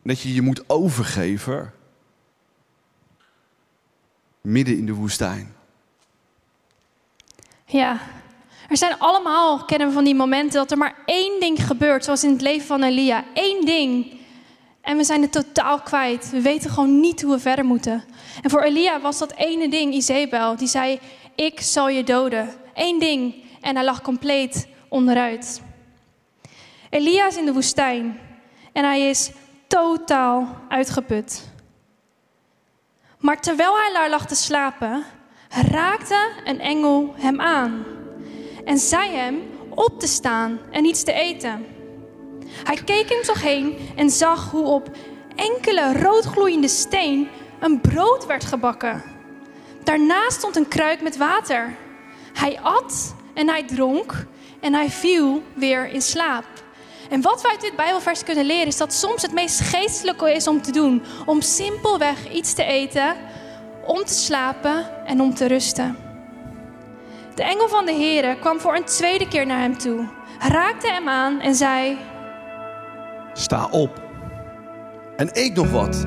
Dat 0.03 0.21
je 0.21 0.35
je 0.35 0.43
moet 0.43 0.69
overgeven 0.69 1.73
midden 4.41 4.77
in 4.77 4.87
de 4.87 4.95
woestijn. 4.95 5.55
Ja, 7.71 8.01
er 8.69 8.77
zijn 8.77 8.99
allemaal, 8.99 9.65
kennen 9.65 9.89
we 9.89 9.95
van 9.95 10.05
die 10.05 10.15
momenten, 10.15 10.59
dat 10.59 10.71
er 10.71 10.79
maar 10.79 10.95
één 11.05 11.41
ding 11.41 11.67
gebeurt, 11.67 12.05
zoals 12.05 12.25
in 12.25 12.31
het 12.31 12.41
leven 12.41 12.67
van 12.67 12.83
Elia. 12.83 13.25
Eén 13.35 13.65
ding. 13.65 14.21
En 14.81 14.97
we 14.97 15.05
zijn 15.05 15.23
het 15.23 15.33
totaal 15.33 15.81
kwijt. 15.81 16.31
We 16.31 16.41
weten 16.41 16.71
gewoon 16.71 17.01
niet 17.01 17.23
hoe 17.23 17.33
we 17.33 17.39
verder 17.39 17.65
moeten. 17.65 18.05
En 18.43 18.51
voor 18.51 18.63
Elia 18.63 19.01
was 19.01 19.19
dat 19.19 19.33
ene 19.35 19.69
ding, 19.69 19.95
Isabel, 19.95 20.57
die 20.57 20.69
zei, 20.69 21.01
ik 21.35 21.61
zal 21.61 21.89
je 21.89 22.05
doden. 22.05 22.55
Eén 22.75 22.99
ding. 22.99 23.35
En 23.61 23.75
hij 23.75 23.85
lag 23.85 24.03
compleet 24.03 24.69
onderuit. 24.89 25.63
Elia 26.91 27.27
is 27.27 27.37
in 27.37 27.45
de 27.45 27.53
woestijn 27.53 28.21
en 28.73 28.85
hij 28.85 29.09
is 29.09 29.31
totaal 29.67 30.57
uitgeput. 30.69 31.49
Maar 33.19 33.41
terwijl 33.41 33.77
hij 33.77 33.93
daar 33.93 34.11
lag 34.11 34.27
te 34.27 34.35
slapen, 34.35 35.05
raakte 35.49 36.29
een 36.45 36.61
engel 36.61 37.15
hem 37.17 37.41
aan 37.41 37.85
en 38.65 38.79
zei 38.79 39.11
hem 39.11 39.43
op 39.75 40.01
te 40.01 40.07
staan 40.07 40.59
en 40.71 40.85
iets 40.85 41.03
te 41.03 41.13
eten. 41.13 41.67
Hij 42.65 42.77
keek 42.85 43.09
hem 43.09 43.25
zich 43.25 43.43
heen 43.43 43.79
en 43.97 44.11
zag 44.11 44.51
hoe 44.51 44.67
op 44.67 44.91
enkele 45.35 45.93
roodgloeiende 46.03 46.69
steen 46.69 47.29
een 47.61 47.81
brood 47.81 48.27
werd 48.27 48.45
gebakken. 48.45 49.03
Daarnaast 49.85 50.37
stond 50.37 50.57
een 50.57 50.69
kruik 50.69 51.03
met 51.03 51.17
water. 51.17 51.77
Hij 52.33 52.61
at 52.63 53.15
en 53.35 53.49
hij 53.49 53.65
dronk 53.65 54.27
en 54.61 54.75
hij 54.75 54.91
viel 54.91 55.43
weer 55.55 55.89
in 55.89 56.03
slaap. 56.03 56.45
En 57.11 57.21
wat 57.21 57.43
we 57.43 57.49
uit 57.49 57.61
dit 57.61 57.77
Bijbelvers 57.77 58.25
kunnen 58.25 58.45
leren 58.45 58.67
is 58.67 58.77
dat 58.77 58.93
soms 58.93 59.23
het 59.23 59.33
meest 59.33 59.61
geestelijke 59.61 60.33
is 60.33 60.47
om 60.47 60.63
te 60.63 60.73
doen. 60.73 61.03
Om 61.27 61.41
simpelweg 61.41 62.31
iets 62.31 62.53
te 62.53 62.65
eten, 62.65 63.17
om 63.89 64.05
te 64.05 64.15
slapen 64.15 65.07
en 65.07 65.21
om 65.21 65.35
te 65.35 65.47
rusten. 65.47 65.97
De 67.35 67.43
engel 67.43 67.69
van 67.69 67.87
de 67.87 67.93
Heere 67.93 68.39
kwam 68.39 68.61
voor 68.61 68.77
een 68.77 68.85
tweede 68.85 69.29
keer 69.29 69.47
naar 69.47 69.61
hem 69.61 69.79
toe, 69.79 70.09
raakte 70.39 70.91
hem 70.91 71.09
aan 71.09 71.41
en 71.41 71.55
zei: 71.55 71.99
Sta 73.33 73.69
op 73.71 74.03
en 75.17 75.31
eet 75.33 75.55
nog 75.55 75.71
wat. 75.71 76.07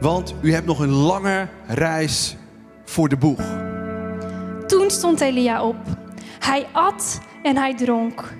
Want 0.00 0.34
u 0.42 0.52
hebt 0.52 0.66
nog 0.66 0.78
een 0.78 0.92
lange 0.92 1.48
reis 1.66 2.36
voor 2.84 3.08
de 3.08 3.16
boeg. 3.16 3.40
Toen 4.66 4.90
stond 4.90 5.20
Elia 5.20 5.64
op. 5.64 5.76
Hij 6.38 6.66
at 6.72 7.20
en 7.42 7.56
hij 7.56 7.74
dronk. 7.74 8.32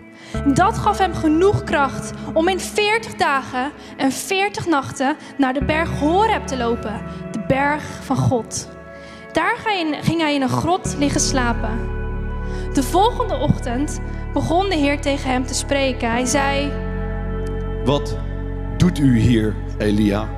Dat 0.55 0.79
gaf 0.79 0.99
hem 0.99 1.15
genoeg 1.15 1.65
kracht 1.65 2.13
om 2.33 2.49
in 2.49 2.61
40 2.61 3.15
dagen 3.15 3.73
en 3.97 4.13
40 4.13 4.67
nachten 4.67 5.17
naar 5.39 5.53
de 5.53 5.65
berg 5.65 5.99
Horeb 5.99 6.47
te 6.47 6.57
lopen, 6.57 7.03
de 7.33 7.45
berg 7.47 7.85
van 8.03 8.17
God. 8.17 8.69
Daar 9.33 9.57
ging 10.03 10.21
hij 10.21 10.35
in 10.35 10.43
een 10.43 10.49
grot 10.49 10.95
liggen 10.99 11.21
slapen. 11.21 11.79
De 12.73 12.83
volgende 12.83 13.35
ochtend 13.37 14.01
begon 14.33 14.69
de 14.69 14.77
Heer 14.77 15.01
tegen 15.01 15.31
hem 15.31 15.47
te 15.47 15.55
spreken. 15.55 16.11
Hij 16.11 16.25
zei: 16.25 16.73
Wat 17.85 18.17
doet 18.77 18.99
u 18.99 19.19
hier, 19.19 19.57
Elia? 19.79 20.29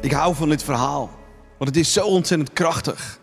Ik 0.00 0.12
hou 0.12 0.34
van 0.34 0.48
dit 0.48 0.62
verhaal, 0.62 1.10
want 1.58 1.70
het 1.70 1.78
is 1.78 1.92
zo 1.92 2.06
ontzettend 2.06 2.52
krachtig. 2.52 3.18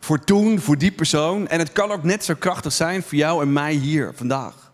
Voor 0.00 0.24
toen, 0.24 0.60
voor 0.60 0.78
die 0.78 0.92
persoon. 0.92 1.48
En 1.48 1.58
het 1.58 1.72
kan 1.72 1.90
ook 1.90 2.02
net 2.02 2.24
zo 2.24 2.34
krachtig 2.38 2.72
zijn 2.72 3.02
voor 3.02 3.18
jou 3.18 3.42
en 3.42 3.52
mij 3.52 3.72
hier 3.72 4.12
vandaag. 4.14 4.72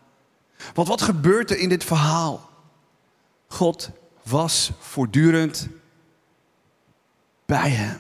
Want 0.75 0.89
wat 0.89 1.03
gebeurt 1.03 1.51
er 1.51 1.59
in 1.59 1.69
dit 1.69 1.85
verhaal? 1.85 2.51
God 3.49 3.91
was 4.23 4.71
voortdurend 4.79 5.69
bij 7.47 7.71
hem. 7.71 7.99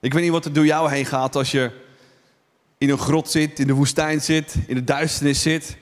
Ik 0.00 0.12
weet 0.12 0.22
niet 0.22 0.32
wat 0.32 0.44
er 0.44 0.52
door 0.52 0.66
jou 0.66 0.90
heen 0.90 1.06
gaat 1.06 1.36
als 1.36 1.50
je 1.50 1.70
in 2.78 2.90
een 2.90 2.98
grot 2.98 3.30
zit, 3.30 3.58
in 3.58 3.66
de 3.66 3.72
woestijn 3.72 4.20
zit, 4.20 4.54
in 4.66 4.74
de 4.74 4.84
duisternis 4.84 5.42
zit. 5.42 5.76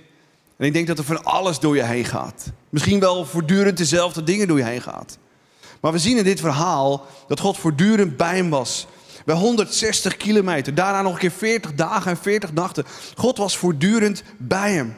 En 0.57 0.67
ik 0.67 0.73
denk 0.73 0.87
dat 0.87 0.99
er 0.99 1.05
van 1.05 1.25
alles 1.25 1.59
door 1.59 1.77
je 1.77 1.85
heen 1.85 2.05
gaat. 2.05 2.53
Misschien 2.71 3.01
wel 3.01 3.25
voortdurend 3.25 3.77
dezelfde 3.77 4.23
dingen 4.23 4.49
door 4.49 4.59
je 4.59 4.65
heen 4.65 4.83
gaat. 4.83 5.19
Maar 5.81 5.93
we 5.93 5.99
zien 5.99 6.17
in 6.17 6.25
dit 6.25 6.41
verhaal 6.41 7.07
dat 7.29 7.41
God 7.41 7.59
voortdurend 7.59 8.17
bij 8.17 8.37
hem 8.37 8.51
was. 8.51 8.87
Bij 9.25 9.35
160 9.37 10.17
kilometer. 10.17 10.75
Daarna 10.75 11.03
nog 11.03 11.13
een 11.13 11.19
keer 11.19 11.31
40 11.31 11.75
dagen 11.75 12.11
en 12.11 12.17
40 12.17 12.53
nachten. 12.53 12.85
God 13.15 13.37
was 13.37 13.57
voortdurend 13.57 14.23
bij 14.39 14.73
hem. 14.73 14.97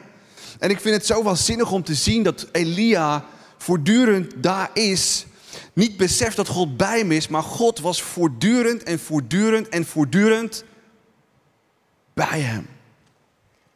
En 0.59 0.69
ik 0.69 0.79
vind 0.79 0.95
het 0.95 1.05
zo 1.05 1.23
waanzinnig 1.23 1.71
om 1.71 1.83
te 1.83 1.95
zien 1.95 2.23
dat 2.23 2.47
Elia 2.51 3.25
voortdurend 3.57 4.33
daar 4.43 4.69
is. 4.73 5.25
Niet 5.73 5.97
beseft 5.97 6.35
dat 6.35 6.47
God 6.47 6.77
bij 6.77 6.97
hem 6.97 7.11
is, 7.11 7.27
maar 7.27 7.43
God 7.43 7.79
was 7.79 8.01
voortdurend 8.01 8.83
en 8.83 8.99
voortdurend 8.99 9.69
en 9.69 9.85
voortdurend 9.85 10.63
bij 12.13 12.39
hem. 12.39 12.67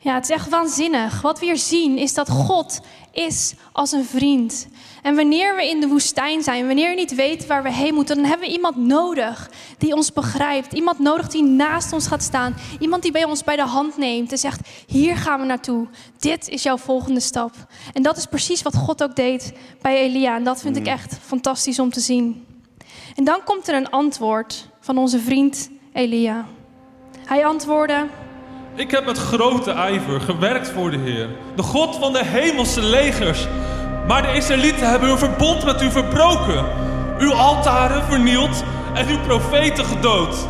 Ja, 0.04 0.14
het 0.14 0.24
is 0.24 0.30
echt 0.30 0.50
waanzinnig. 0.50 1.22
Wat 1.22 1.40
we 1.40 1.46
hier 1.46 1.58
zien 1.58 1.98
is 1.98 2.14
dat 2.14 2.30
God 2.30 2.80
is 3.12 3.54
als 3.72 3.92
een 3.92 4.06
vriend. 4.06 4.68
En 5.02 5.16
wanneer 5.16 5.56
we 5.56 5.70
in 5.70 5.80
de 5.80 5.88
woestijn 5.88 6.44
zijn, 6.44 6.66
wanneer 6.66 6.90
we 6.90 6.96
niet 6.96 7.16
weten 7.16 7.48
waar 7.48 7.64
we 7.64 7.72
heen 7.72 7.94
moeten, 7.94 8.16
dan 8.16 8.26
hebben 8.26 8.48
we 8.48 8.54
iemand 8.54 8.76
nodig 8.76 9.50
die 9.78 9.96
ons 9.96 10.14
begrijpt. 10.14 10.74
Iemand 10.74 11.00
nodig 11.00 11.28
die 11.28 11.44
naast 11.44 11.94
ons 11.94 12.08
gaat 12.08 12.24
staan. 12.24 12.56
Iemand 12.80 13.02
die 13.02 13.12
bij 13.12 13.24
ons 13.24 13.44
bij 13.44 13.56
de 13.56 13.66
hand 13.66 13.98
neemt 13.98 14.32
en 14.32 14.38
zegt: 14.38 14.70
Hier 14.88 15.16
gaan 15.16 15.40
we 15.40 15.46
naartoe. 15.46 15.88
Dit 16.20 16.50
is 16.50 16.64
jouw 16.64 16.78
volgende 16.78 17.20
stap. 17.20 17.54
En 17.94 18.04
dat 18.04 18.18
is 18.18 18.26
precies 18.26 18.62
wat 18.62 18.76
God 18.76 19.04
ook 19.04 19.16
deed 19.16 19.54
bij 19.82 19.98
Elia. 19.98 20.36
En 20.36 20.44
dat 20.44 20.62
vind 20.62 20.76
ik 20.76 20.88
echt 20.88 21.18
fantastisch 21.22 21.80
om 21.80 21.90
te 21.90 22.00
zien. 22.00 22.46
En 23.16 23.24
dan 23.24 23.40
komt 23.44 23.68
er 23.68 23.76
een 23.76 23.90
antwoord 23.90 24.68
van 24.80 24.98
onze 24.98 25.20
vriend 25.20 25.70
Elia. 25.94 26.46
Hij 27.26 27.46
antwoordde. 27.46 28.08
Ik 28.76 28.92
heb 28.92 29.06
met 29.06 29.18
grote 29.18 29.72
ijver 29.72 30.22
gewerkt 30.22 30.70
voor 30.70 30.92
de 30.92 30.98
Heer, 30.98 31.30
de 31.56 31.64
God 31.64 31.96
van 31.96 32.14
de 32.14 32.26
hemelse 32.26 32.82
legers. 32.82 33.48
Maar 34.08 34.22
de 34.22 34.34
Israëlieten 34.34 34.90
hebben 34.90 35.10
hun 35.10 35.18
verbond 35.18 35.66
met 35.66 35.82
u 35.82 35.92
verbroken, 35.92 36.66
uw 37.20 37.34
altaren 37.34 38.04
vernield 38.04 38.64
en 38.94 39.08
uw 39.08 39.20
profeten 39.20 39.86
gedood. 39.86 40.48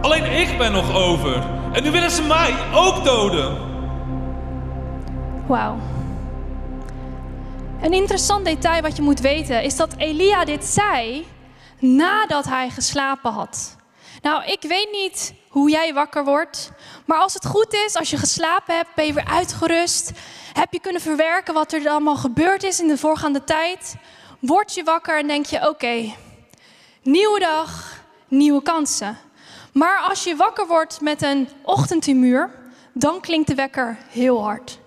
Alleen 0.00 0.24
ik 0.24 0.58
ben 0.58 0.72
nog 0.72 0.94
over 0.94 1.42
en 1.72 1.82
nu 1.82 1.90
willen 1.90 2.10
ze 2.10 2.22
mij 2.22 2.54
ook 2.74 3.04
doden. 3.04 3.56
Wauw. 5.46 5.76
Een 7.82 7.92
interessant 7.92 8.44
detail 8.44 8.82
wat 8.82 8.96
je 8.96 9.02
moet 9.02 9.20
weten 9.20 9.62
is 9.62 9.76
dat 9.76 9.94
Elia 9.96 10.44
dit 10.44 10.64
zei 10.64 11.26
nadat 11.78 12.44
hij 12.44 12.70
geslapen 12.70 13.32
had. 13.32 13.75
Nou, 14.22 14.44
ik 14.44 14.62
weet 14.62 14.90
niet 14.92 15.34
hoe 15.48 15.70
jij 15.70 15.94
wakker 15.94 16.24
wordt. 16.24 16.70
Maar 17.04 17.18
als 17.18 17.34
het 17.34 17.46
goed 17.46 17.72
is, 17.72 17.94
als 17.94 18.10
je 18.10 18.16
geslapen 18.16 18.76
hebt, 18.76 18.94
ben 18.94 19.06
je 19.06 19.12
weer 19.12 19.28
uitgerust. 19.28 20.10
Heb 20.52 20.72
je 20.72 20.80
kunnen 20.80 21.02
verwerken 21.02 21.54
wat 21.54 21.72
er 21.72 21.88
allemaal 21.88 22.16
gebeurd 22.16 22.62
is 22.62 22.80
in 22.80 22.88
de 22.88 22.98
voorgaande 22.98 23.44
tijd. 23.44 23.94
Word 24.40 24.74
je 24.74 24.84
wakker 24.84 25.18
en 25.18 25.26
denk 25.26 25.46
je: 25.46 25.68
oké, 25.68 26.14
nieuwe 27.02 27.38
dag, 27.38 28.00
nieuwe 28.28 28.62
kansen. 28.62 29.18
Maar 29.72 29.98
als 29.98 30.24
je 30.24 30.36
wakker 30.36 30.66
wordt 30.66 31.00
met 31.00 31.22
een 31.22 31.48
ochtendhumeur, 31.62 32.50
dan 32.92 33.20
klinkt 33.20 33.48
de 33.48 33.54
wekker 33.54 33.98
heel 34.08 34.42
hard. 34.42 34.78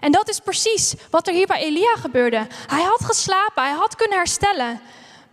En 0.00 0.12
dat 0.12 0.28
is 0.28 0.40
precies 0.40 0.94
wat 1.10 1.26
er 1.26 1.34
hier 1.34 1.46
bij 1.46 1.60
Elia 1.60 1.94
gebeurde. 1.96 2.46
Hij 2.66 2.82
had 2.82 3.04
geslapen, 3.04 3.62
hij 3.62 3.72
had 3.72 3.96
kunnen 3.96 4.16
herstellen. 4.16 4.80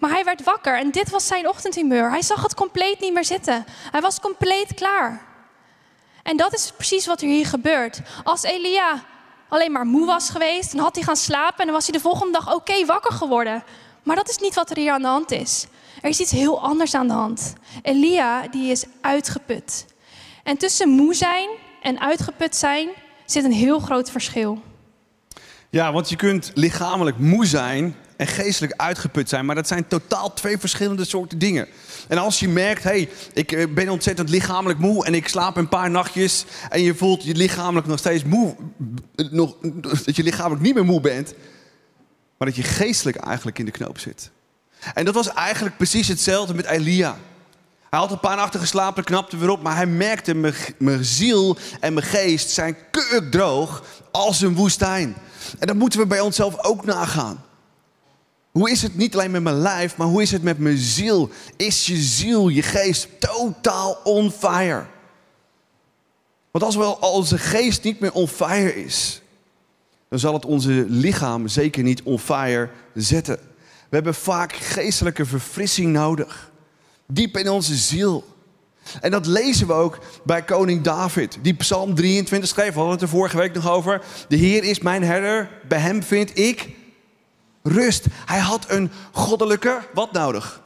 Maar 0.02 0.10
hij 0.10 0.24
werd 0.24 0.44
wakker 0.44 0.78
en 0.78 0.92
dit 0.92 1.10
was 1.10 1.28
zijn 1.28 1.48
ochtendhumeur. 1.48 2.10
Hij 2.10 2.22
zag 2.22 2.42
het 2.44 2.54
compleet 2.54 3.00
niet 3.00 3.14
meer 3.14 3.26
zitten. 3.26 3.66
Hij 3.92 4.02
was 4.02 4.20
compleet 4.20 4.74
klaar. 4.74 5.22
En 6.24 6.38
dat 6.38 6.54
is 6.54 6.72
precies 6.76 7.06
wat 7.06 7.22
er 7.22 7.28
hier 7.28 7.46
gebeurt. 7.46 8.02
Als 8.24 8.44
Elia 8.44 9.04
alleen 9.50 9.72
maar 9.72 9.86
moe 9.86 10.06
was 10.06 10.30
geweest, 10.30 10.72
dan 10.72 10.82
had 10.82 10.96
hij 10.96 11.04
gaan 11.04 11.16
slapen 11.16 11.60
en 11.60 11.66
dan 11.66 11.74
was 11.74 11.88
hij 11.88 11.94
de 11.94 12.04
volgende 12.04 12.32
dag 12.32 12.54
oké 12.54 12.86
wakker 12.86 13.12
geworden. 13.12 13.64
Maar 14.04 14.16
dat 14.16 14.30
is 14.30 14.38
niet 14.38 14.56
wat 14.56 14.70
er 14.70 14.78
hier 14.78 14.92
aan 14.92 15.02
de 15.02 15.08
hand 15.08 15.32
is. 15.32 15.68
Er 16.02 16.10
is 16.10 16.20
iets 16.20 16.32
heel 16.32 16.62
anders 16.62 16.94
aan 16.96 17.08
de 17.08 17.14
hand. 17.14 17.54
Elia 17.82 18.48
die 18.48 18.72
is 18.72 18.86
uitgeput. 19.02 19.86
En 20.44 20.58
tussen 20.58 20.90
moe 20.90 21.14
zijn 21.14 21.50
en 21.82 22.00
uitgeput 22.00 22.56
zijn 22.56 22.90
zit 23.26 23.44
een 23.44 23.52
heel 23.52 23.80
groot 23.80 24.12
verschil. 24.12 24.62
Ja, 25.70 25.92
want 25.92 26.10
je 26.10 26.16
kunt 26.16 26.52
lichamelijk 26.54 27.18
moe 27.18 27.46
zijn 27.46 27.96
en 28.22 28.28
geestelijk 28.28 28.74
uitgeput 28.78 29.30
zijn. 29.30 29.46
Maar 29.46 29.56
dat 29.56 29.68
zijn 29.68 29.88
totaal 29.88 30.34
twee 30.34 30.58
verschillende 30.58 31.06
soorten 31.06 31.40
dingen. 31.40 31.68
En 32.08 32.18
als 32.18 32.40
je 32.40 32.50
merkt, 32.50 32.84
hey, 32.84 33.10
ik 33.34 33.52
eh, 33.52 33.68
ben 33.74 33.90
ontzettend 33.90 34.30
lichamelijk 34.30 34.80
moe 34.80 35.06
en 35.06 35.14
ik 35.14 35.28
slaap 35.28 35.58
een 35.58 35.70
paar 35.70 35.90
nachtjes. 35.90 36.46
En 36.70 36.82
je 36.82 36.96
voelt 36.96 37.24
je 37.24 37.36
lichamelijk 37.36 37.88
nog 37.88 38.00
steeds 38.00 38.24
moe. 38.24 38.56
Nog, 39.32 39.56
dat 40.06 40.16
je 40.16 40.24
lichamelijk 40.24 40.62
niet 40.62 40.74
meer 40.74 40.86
moe 40.86 41.02
bent. 41.02 41.34
Maar 42.38 42.48
dat 42.48 42.56
je 42.56 42.64
geestelijk 42.64 43.18
eigenlijk 43.18 43.60
in 43.60 43.66
de 43.66 43.72
knoop 43.72 44.00
zit. 44.00 44.32
En 44.94 45.06
dat 45.06 45.14
was 45.14 45.34
eigenlijk 45.34 45.78
precies 45.78 46.08
hetzelfde 46.08 46.54
met 46.54 46.66
Elia. 46.66 47.18
Hij 47.90 48.00
had 48.00 48.12
een 48.12 48.20
paar 48.20 48.36
nachten 48.36 48.60
geslapen, 48.60 49.04
knapte 49.04 49.38
weer 49.38 49.50
op, 49.50 49.62
maar 49.62 49.76
hij 49.76 49.86
merkte, 49.86 50.54
mijn, 50.78 51.06
ziel 51.06 51.58
en 51.80 51.94
mijn 51.94 52.06
geest 52.06 52.50
zijn 52.50 52.78
droog 53.30 53.84
als 54.12 54.42
een 54.42 54.56
woestijn. 54.56 55.16
En 55.60 55.68
dat 55.68 55.76
moeten 55.76 56.00
we 56.00 56.08
bij 56.08 56.20
onszelf 56.20 56.64
ook 56.64 56.86
nagaan. 56.86 57.50
Hoe 58.52 58.72
is 58.72 58.82
het 58.82 58.98
niet 58.98 59.14
alleen 59.14 59.32
met 59.32 59.44
mijn 59.44 59.60
lijf, 59.60 59.98
maar 59.98 60.08
hoe 60.08 60.22
is 60.22 60.32
het 60.32 60.44
met 60.44 60.60
mijn 60.60 60.78
ziel? 60.78 61.30
Is 61.58 61.86
je 61.86 61.96
ziel, 61.98 62.48
je 62.48 62.62
geest 62.62 63.08
totaal 63.20 63.98
on 64.04 64.32
fire? 64.32 64.86
Want 66.52 66.64
als 66.64 66.76
wel 66.76 66.94
onze 66.94 67.38
geest 67.38 67.84
niet 67.84 68.00
meer 68.00 68.14
on 68.14 68.28
fire 68.28 68.84
is, 68.84 69.22
dan 70.10 70.20
zal 70.20 70.34
het 70.34 70.46
onze 70.46 70.86
lichaam 70.88 71.48
zeker 71.48 71.84
niet 71.84 72.04
on 72.04 72.20
fire 72.20 72.70
zetten. 72.94 73.40
We 73.90 73.98
hebben 73.98 74.16
vaak 74.16 74.54
geestelijke 74.54 75.26
verfrissing 75.26 75.94
nodig. 75.94 76.52
Diep 77.08 77.38
in 77.38 77.50
onze 77.50 77.76
ziel. 77.76 78.24
En 79.02 79.12
dat 79.12 79.26
lezen 79.26 79.68
we 79.68 79.74
ook 79.74 80.00
bij 80.24 80.44
koning 80.44 80.82
David, 80.84 81.38
die 81.42 81.54
Psalm 81.54 81.96
23 81.96 82.50
schreef. 82.50 82.68
We 82.68 82.74
hadden 82.74 82.94
het 82.94 83.02
er 83.02 83.08
vorige 83.08 83.38
week 83.38 83.54
nog 83.54 83.70
over. 83.70 84.02
De 84.28 84.36
Heer 84.36 84.64
is 84.64 84.80
mijn 84.80 85.04
herder, 85.04 85.50
bij 85.68 85.80
hem 85.80 86.04
vind 86.04 86.38
ik 86.38 86.70
rust. 87.64 88.06
Hij 88.26 88.40
had 88.40 88.66
een 88.68 88.92
goddelijke, 89.12 89.80
wat 89.94 90.12
nodig? 90.12 90.62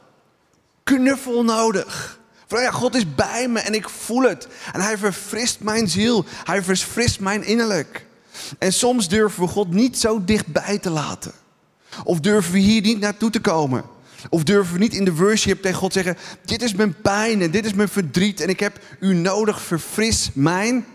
Knuffel 0.82 1.44
nodig. 1.44 2.18
Van 2.46 2.62
ja, 2.62 2.70
God 2.70 2.94
is 2.94 3.14
bij 3.14 3.48
me 3.48 3.60
en 3.60 3.74
ik 3.74 3.88
voel 3.88 4.22
het. 4.22 4.48
En 4.72 4.80
hij 4.80 4.98
verfrist 4.98 5.60
mijn 5.60 5.88
ziel. 5.88 6.24
Hij 6.44 6.62
verfrist 6.62 7.20
mijn 7.20 7.44
innerlijk. 7.44 8.06
En 8.58 8.72
soms 8.72 9.08
durven 9.08 9.42
we 9.42 9.48
God 9.48 9.70
niet 9.70 9.98
zo 9.98 10.24
dichtbij 10.24 10.78
te 10.78 10.90
laten. 10.90 11.32
Of 12.04 12.20
durven 12.20 12.52
we 12.52 12.58
hier 12.58 12.82
niet 12.82 13.00
naartoe 13.00 13.30
te 13.30 13.40
komen. 13.40 13.84
Of 14.30 14.42
durven 14.42 14.72
we 14.72 14.78
niet 14.78 14.94
in 14.94 15.04
de 15.04 15.14
worship 15.14 15.62
tegen 15.62 15.78
God 15.78 15.92
zeggen: 15.92 16.16
Dit 16.44 16.62
is 16.62 16.74
mijn 16.74 17.00
pijn 17.00 17.42
en 17.42 17.50
dit 17.50 17.64
is 17.64 17.72
mijn 17.72 17.88
verdriet 17.88 18.40
en 18.40 18.48
ik 18.48 18.60
heb 18.60 18.80
u 19.00 19.14
nodig, 19.14 19.60
verfris 19.60 20.30
mijn 20.34 20.86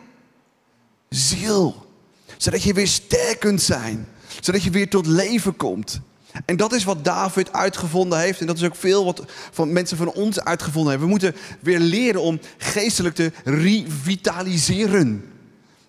ziel. 1.09 1.89
Zodat 2.37 2.63
je 2.63 2.73
weer 2.73 2.87
sterk 2.87 3.39
kunt 3.39 3.61
zijn. 3.61 4.07
Zodat 4.41 4.63
je 4.63 4.69
weer 4.69 4.89
tot 4.89 5.05
leven 5.05 5.55
komt. 5.55 6.01
En 6.45 6.57
dat 6.57 6.73
is 6.73 6.83
wat 6.83 7.05
David 7.05 7.53
uitgevonden 7.53 8.19
heeft. 8.19 8.39
En 8.39 8.47
dat 8.47 8.57
is 8.57 8.63
ook 8.63 8.75
veel 8.75 9.05
wat 9.05 9.23
van 9.51 9.73
mensen 9.73 9.97
van 9.97 10.11
ons 10.11 10.39
uitgevonden 10.39 10.89
hebben. 10.89 11.07
We 11.07 11.13
moeten 11.13 11.35
weer 11.59 11.79
leren 11.79 12.21
om 12.21 12.39
geestelijk 12.57 13.15
te 13.15 13.31
revitaliseren. 13.43 15.33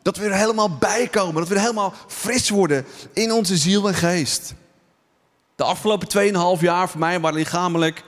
Dat 0.02 0.16
we 0.16 0.25
er 0.25 0.37
helemaal 0.37 0.76
bij 0.76 1.09
komen. 1.09 1.35
Dat 1.35 1.49
we 1.49 1.54
er 1.54 1.61
helemaal 1.61 1.94
fris 2.06 2.49
worden 2.49 2.85
in 3.12 3.32
onze 3.32 3.56
ziel 3.56 3.88
en 3.88 3.94
geest. 3.94 4.54
De 5.54 5.64
afgelopen 5.64 6.09
2,5 6.57 6.61
jaar 6.61 6.88
voor 6.88 7.00
mij 7.00 7.20
waren 7.20 7.38
lichamelijk 7.38 8.05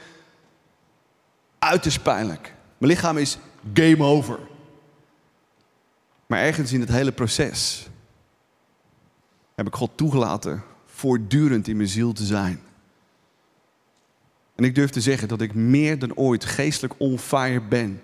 uiterst 1.58 2.02
pijnlijk. 2.02 2.54
Mijn 2.78 2.92
lichaam 2.92 3.18
is 3.18 3.38
game 3.74 4.04
over. 4.04 4.38
Maar 6.26 6.40
ergens 6.40 6.72
in 6.72 6.80
het 6.80 6.88
hele 6.88 7.12
proces 7.12 7.86
heb 9.54 9.66
ik 9.66 9.74
God 9.74 9.90
toegelaten 9.94 10.62
voortdurend 10.86 11.68
in 11.68 11.76
mijn 11.76 11.88
ziel 11.88 12.12
te 12.12 12.24
zijn. 12.24 12.60
En 14.54 14.64
ik 14.64 14.74
durf 14.74 14.90
te 14.90 15.00
zeggen 15.00 15.28
dat 15.28 15.40
ik 15.40 15.54
meer 15.54 15.98
dan 15.98 16.16
ooit 16.16 16.44
geestelijk 16.44 16.94
on 16.98 17.18
ben 17.68 18.02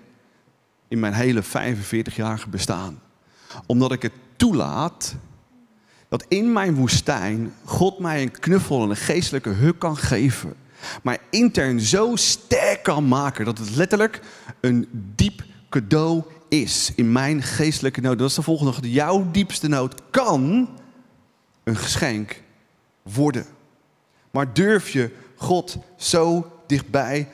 in 0.87 0.99
mijn 0.99 1.13
hele 1.13 1.43
45-jarige 1.43 2.49
bestaan. 2.49 3.01
Omdat 3.65 3.91
ik 3.91 4.01
het 4.01 4.13
toelaat 4.35 5.15
dat 6.09 6.25
in 6.27 6.53
mijn 6.53 6.75
woestijn 6.75 7.53
God 7.63 7.99
mij 7.99 8.21
een 8.21 8.31
knuffel 8.31 8.83
en 8.83 8.89
een 8.89 8.95
geestelijke 8.95 9.49
huk 9.49 9.79
kan 9.79 9.97
geven. 9.97 10.53
Maar 11.03 11.17
intern 11.29 11.79
zo 11.79 12.15
sterk 12.15 12.83
kan 12.83 13.07
maken 13.07 13.45
dat 13.45 13.57
het 13.57 13.75
letterlijk 13.75 14.21
een 14.59 14.87
diep 15.15 15.43
cadeau 15.69 16.23
is 16.49 16.91
in 16.95 17.11
mijn 17.11 17.43
geestelijke 17.43 18.01
nood. 18.01 18.17
Dat 18.17 18.29
is 18.29 18.35
de 18.35 18.41
volgende. 18.41 18.91
Jouw 18.91 19.31
diepste 19.31 19.67
nood 19.67 20.01
kan 20.09 20.69
een 21.63 21.75
geschenk 21.75 22.41
worden. 23.01 23.45
Maar 24.31 24.53
durf 24.53 24.89
je 24.89 25.15
God 25.35 25.77
zo 25.97 26.51
dichtbij 26.67 27.29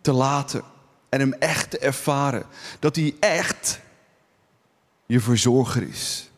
te 0.00 0.12
laten 0.12 0.62
en 1.08 1.20
hem 1.20 1.32
echt 1.32 1.70
te 1.70 1.78
ervaren. 1.78 2.46
Dat 2.78 2.96
hij 2.96 3.14
echt 3.20 3.80
je 5.06 5.20
verzorger 5.20 5.82
is. 5.82 6.30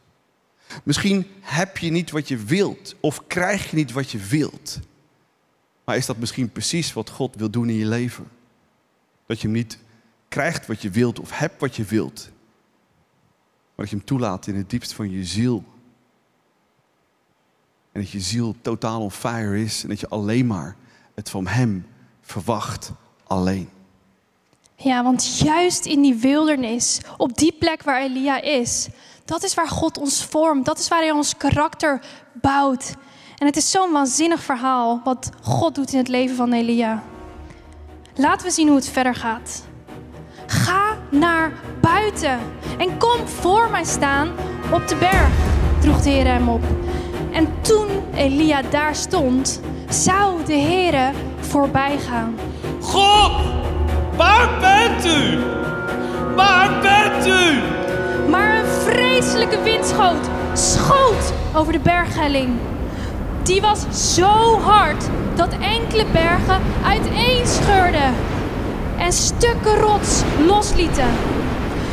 Misschien 0.83 1.27
heb 1.41 1.79
je 1.79 1.91
niet 1.91 2.11
wat 2.11 2.29
je 2.29 2.37
wilt 2.37 2.95
of 3.01 3.27
krijg 3.27 3.71
je 3.71 3.77
niet 3.77 3.93
wat 3.93 4.11
je 4.11 4.19
wilt. 4.19 4.79
Maar 5.85 5.97
is 5.97 6.07
dat 6.07 6.17
misschien 6.17 6.53
precies 6.53 6.93
wat 6.93 7.11
God 7.11 7.35
wil 7.35 7.51
doen 7.51 7.69
in 7.69 7.75
je 7.75 7.87
leven? 7.87 8.29
Dat 9.27 9.41
je 9.41 9.47
hem 9.47 9.57
niet 9.57 9.79
krijgt 10.29 10.67
wat 10.67 10.83
je 10.83 10.91
wilt 10.91 11.21
of 11.21 11.39
hebt 11.39 11.61
wat 11.61 11.77
je 11.77 11.85
wilt. 11.85 12.31
Maar 13.75 13.85
dat 13.85 13.91
je 13.91 13.97
hem 13.97 14.05
toelaat 14.05 14.47
in 14.47 14.55
het 14.55 14.71
diepst 14.71 14.93
van 14.93 15.11
je 15.11 15.25
ziel. 15.25 15.65
En 17.95 18.01
dat 18.01 18.11
je 18.11 18.21
ziel 18.21 18.55
totaal 18.63 19.01
on 19.01 19.11
fire 19.11 19.63
is 19.63 19.83
en 19.83 19.89
dat 19.89 20.01
je 20.01 20.09
alleen 20.09 20.47
maar 20.47 20.77
het 21.15 21.31
van 21.31 21.47
hem 21.47 21.87
verwacht 22.23 22.93
alleen. 23.27 23.69
Ja, 24.77 25.03
want 25.03 25.39
juist 25.39 25.87
in 25.87 26.03
die 26.03 26.15
wildernis, 26.15 27.01
op 27.17 27.39
die 27.39 27.57
plek 27.59 27.83
waar 27.83 28.01
Elia 28.01 28.41
is, 28.41 28.89
dat 29.25 29.43
is 29.43 29.55
waar 29.55 29.69
God 29.69 29.99
ons 29.99 30.25
vormt. 30.25 30.65
Dat 30.65 30.79
is 30.79 30.89
waar 30.89 31.01
Hij 31.01 31.11
ons 31.11 31.37
karakter 31.37 32.01
bouwt. 32.33 32.95
En 33.39 33.47
het 33.47 33.57
is 33.57 33.71
zo'n 33.71 33.93
waanzinnig 33.93 34.43
verhaal 34.43 35.01
wat 35.05 35.31
God 35.43 35.75
doet 35.75 35.93
in 35.93 35.99
het 35.99 36.09
leven 36.09 36.37
van 36.37 36.53
Elia. 36.53 37.03
Laten 38.15 38.47
we 38.47 38.53
zien 38.53 38.67
hoe 38.67 38.77
het 38.77 38.89
verder 38.89 39.15
gaat. 39.15 39.65
Ga 40.47 40.99
naar 41.11 41.53
buiten 41.81 42.39
en 42.79 42.99
kom 42.99 43.29
voor 43.29 43.71
mij 43.71 43.85
staan 43.85 44.29
op 44.73 44.89
de 44.89 44.97
berg, 44.97 45.33
droeg 45.81 46.03
de 46.03 46.11
Heer 46.11 46.27
hem 46.27 46.49
op. 46.49 46.63
En 47.35 47.49
toen 47.61 47.89
Elia 48.15 48.63
daar 48.71 48.95
stond, 48.95 49.61
zou 49.89 50.45
de 50.45 50.53
Heer 50.53 51.13
voorbij 51.41 51.99
gaan. 51.99 52.35
God, 52.81 53.33
waar 54.17 54.49
bent 54.61 55.07
u? 55.07 55.39
Waar 56.37 56.81
bent 56.81 57.27
u? 57.27 57.59
Maar 58.31 58.59
een 58.59 58.67
vreselijke 58.67 59.63
windschoot 59.63 60.29
schoot 60.53 61.33
over 61.55 61.73
de 61.73 61.79
berghelling. 61.79 62.51
Die 63.43 63.61
was 63.61 64.15
zo 64.15 64.59
hard 64.61 65.05
dat 65.35 65.57
enkele 65.61 66.05
bergen 66.13 66.61
uiteenscheurden 66.87 68.15
en 68.99 69.13
stukken 69.13 69.77
rots 69.77 70.23
loslieten. 70.47 71.09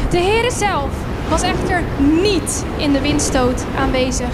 De 0.10 0.18
Heere 0.18 0.52
zelf 0.52 0.90
was 1.30 1.42
echter 1.42 1.84
niet 2.22 2.66
in 2.78 2.92
de 2.92 3.02
windstoot 3.02 3.66
aanwezig. 3.80 4.34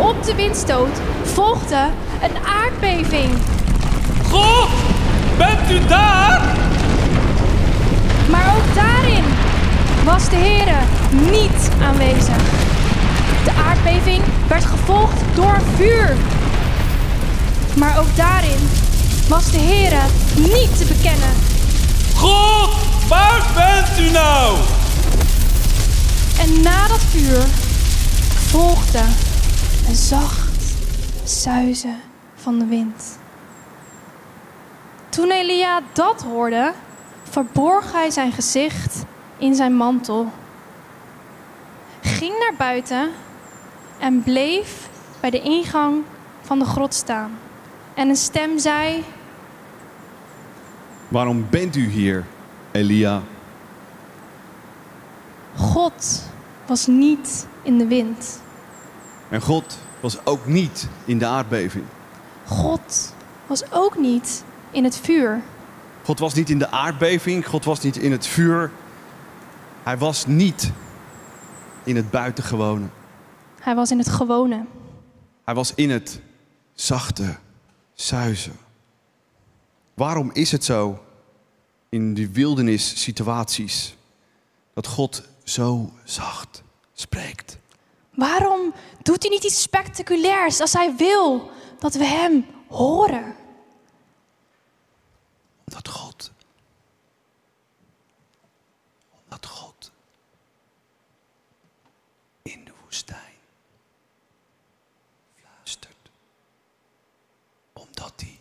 Op 0.00 0.24
de 0.24 0.34
windstoot 0.34 0.98
volgde 1.22 1.88
een 2.22 2.36
aardbeving. 2.46 3.30
God, 4.30 4.68
bent 5.36 5.70
u 5.70 5.86
daar? 5.86 6.40
Maar 8.30 8.54
ook 8.56 8.74
daarin 8.74 9.24
was 10.04 10.28
de 10.28 10.36
Heere 10.36 10.78
niet 11.30 11.70
aanwezig. 11.82 12.42
De 13.44 13.52
aardbeving 13.66 14.22
werd 14.48 14.64
gevolgd 14.64 15.20
door 15.34 15.60
vuur. 15.76 16.16
Maar 17.76 17.98
ook 17.98 18.16
daarin 18.16 18.68
was 19.28 19.50
de 19.50 19.58
Heere 19.58 20.02
niet 20.34 20.78
te 20.78 20.84
bekennen. 20.84 21.34
God, 22.14 22.70
waar 23.08 23.42
bent 23.54 24.08
u 24.08 24.10
nou? 24.10 24.56
En 26.40 26.62
na 26.62 26.88
dat 26.88 27.00
vuur 27.10 27.44
volgde 28.48 29.02
een 29.90 29.96
zacht 29.96 30.74
zuizen 31.24 31.96
van 32.34 32.58
de 32.58 32.64
wind. 32.64 33.18
Toen 35.08 35.30
Elia 35.30 35.80
dat 35.92 36.22
hoorde, 36.22 36.72
verborg 37.22 37.92
hij 37.92 38.10
zijn 38.10 38.32
gezicht 38.32 39.04
in 39.38 39.54
zijn 39.54 39.76
mantel, 39.76 40.32
ging 42.00 42.38
naar 42.38 42.54
buiten 42.58 43.10
en 43.98 44.22
bleef 44.22 44.88
bij 45.20 45.30
de 45.30 45.40
ingang 45.40 46.02
van 46.40 46.58
de 46.58 46.64
grot 46.64 46.94
staan 46.94 47.38
En 47.94 48.08
een 48.08 48.16
stem 48.16 48.58
zei: 48.58 49.04
Waarom 51.08 51.46
bent 51.50 51.76
u 51.76 51.88
hier, 51.88 52.24
Elia? 52.70 53.22
God 55.56 56.22
was 56.66 56.86
niet 56.86 57.46
in 57.62 57.78
de 57.78 57.86
wind. 57.86 58.40
En 59.30 59.40
God 59.40 59.78
was 60.00 60.26
ook 60.26 60.46
niet 60.46 60.88
in 61.04 61.18
de 61.18 61.26
aardbeving. 61.26 61.84
God 62.46 63.14
was 63.46 63.72
ook 63.72 63.98
niet 63.98 64.44
in 64.70 64.84
het 64.84 64.96
vuur. 64.96 65.42
God 66.04 66.18
was 66.18 66.34
niet 66.34 66.50
in 66.50 66.58
de 66.58 66.70
aardbeving, 66.70 67.46
God 67.46 67.64
was 67.64 67.80
niet 67.80 67.96
in 67.96 68.12
het 68.12 68.26
vuur. 68.26 68.70
Hij 69.82 69.98
was 69.98 70.26
niet 70.26 70.72
in 71.84 71.96
het 71.96 72.10
buitengewone. 72.10 72.86
Hij 73.60 73.74
was 73.74 73.90
in 73.90 73.98
het 73.98 74.08
gewone. 74.08 74.64
Hij 75.44 75.54
was 75.54 75.74
in 75.74 75.90
het 75.90 76.20
zachte 76.74 77.36
suizen. 77.94 78.56
Waarom 79.94 80.30
is 80.32 80.52
het 80.52 80.64
zo 80.64 81.02
in 81.88 82.14
die 82.14 82.28
wildernissituaties 82.28 83.96
dat 84.74 84.86
God 84.86 85.22
zo 85.44 85.92
zacht 86.04 86.62
spreekt? 86.92 87.58
Waarom 88.20 88.74
doet 89.02 89.22
hij 89.22 89.30
niet 89.30 89.44
iets 89.44 89.62
spectaculairs 89.62 90.60
als 90.60 90.72
hij 90.72 90.96
wil 90.96 91.50
dat 91.78 91.94
we 91.94 92.04
hem 92.04 92.46
horen? 92.68 93.36
Omdat 95.64 95.88
God. 95.88 96.32
Omdat 99.22 99.46
God 99.46 99.90
in 102.42 102.64
de 102.64 102.72
woestijn 102.84 103.34
fluistert. 105.36 106.10
Omdat 107.72 108.12
hij 108.16 108.38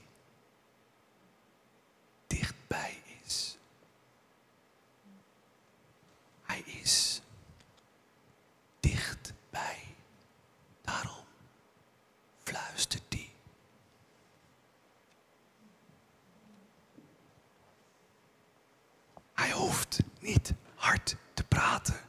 dichtbij 2.27 3.01
is. 3.25 3.57
Hij 6.43 6.63
is 6.81 7.21
dichtbij. 8.79 9.95
Daarom 10.81 11.25
fluistert 12.43 13.03
hij. 13.09 13.29
Hij 19.33 19.51
hoeft 19.51 19.99
niet 20.19 20.53
hard 20.75 21.15
te 21.33 21.43
praten, 21.43 21.99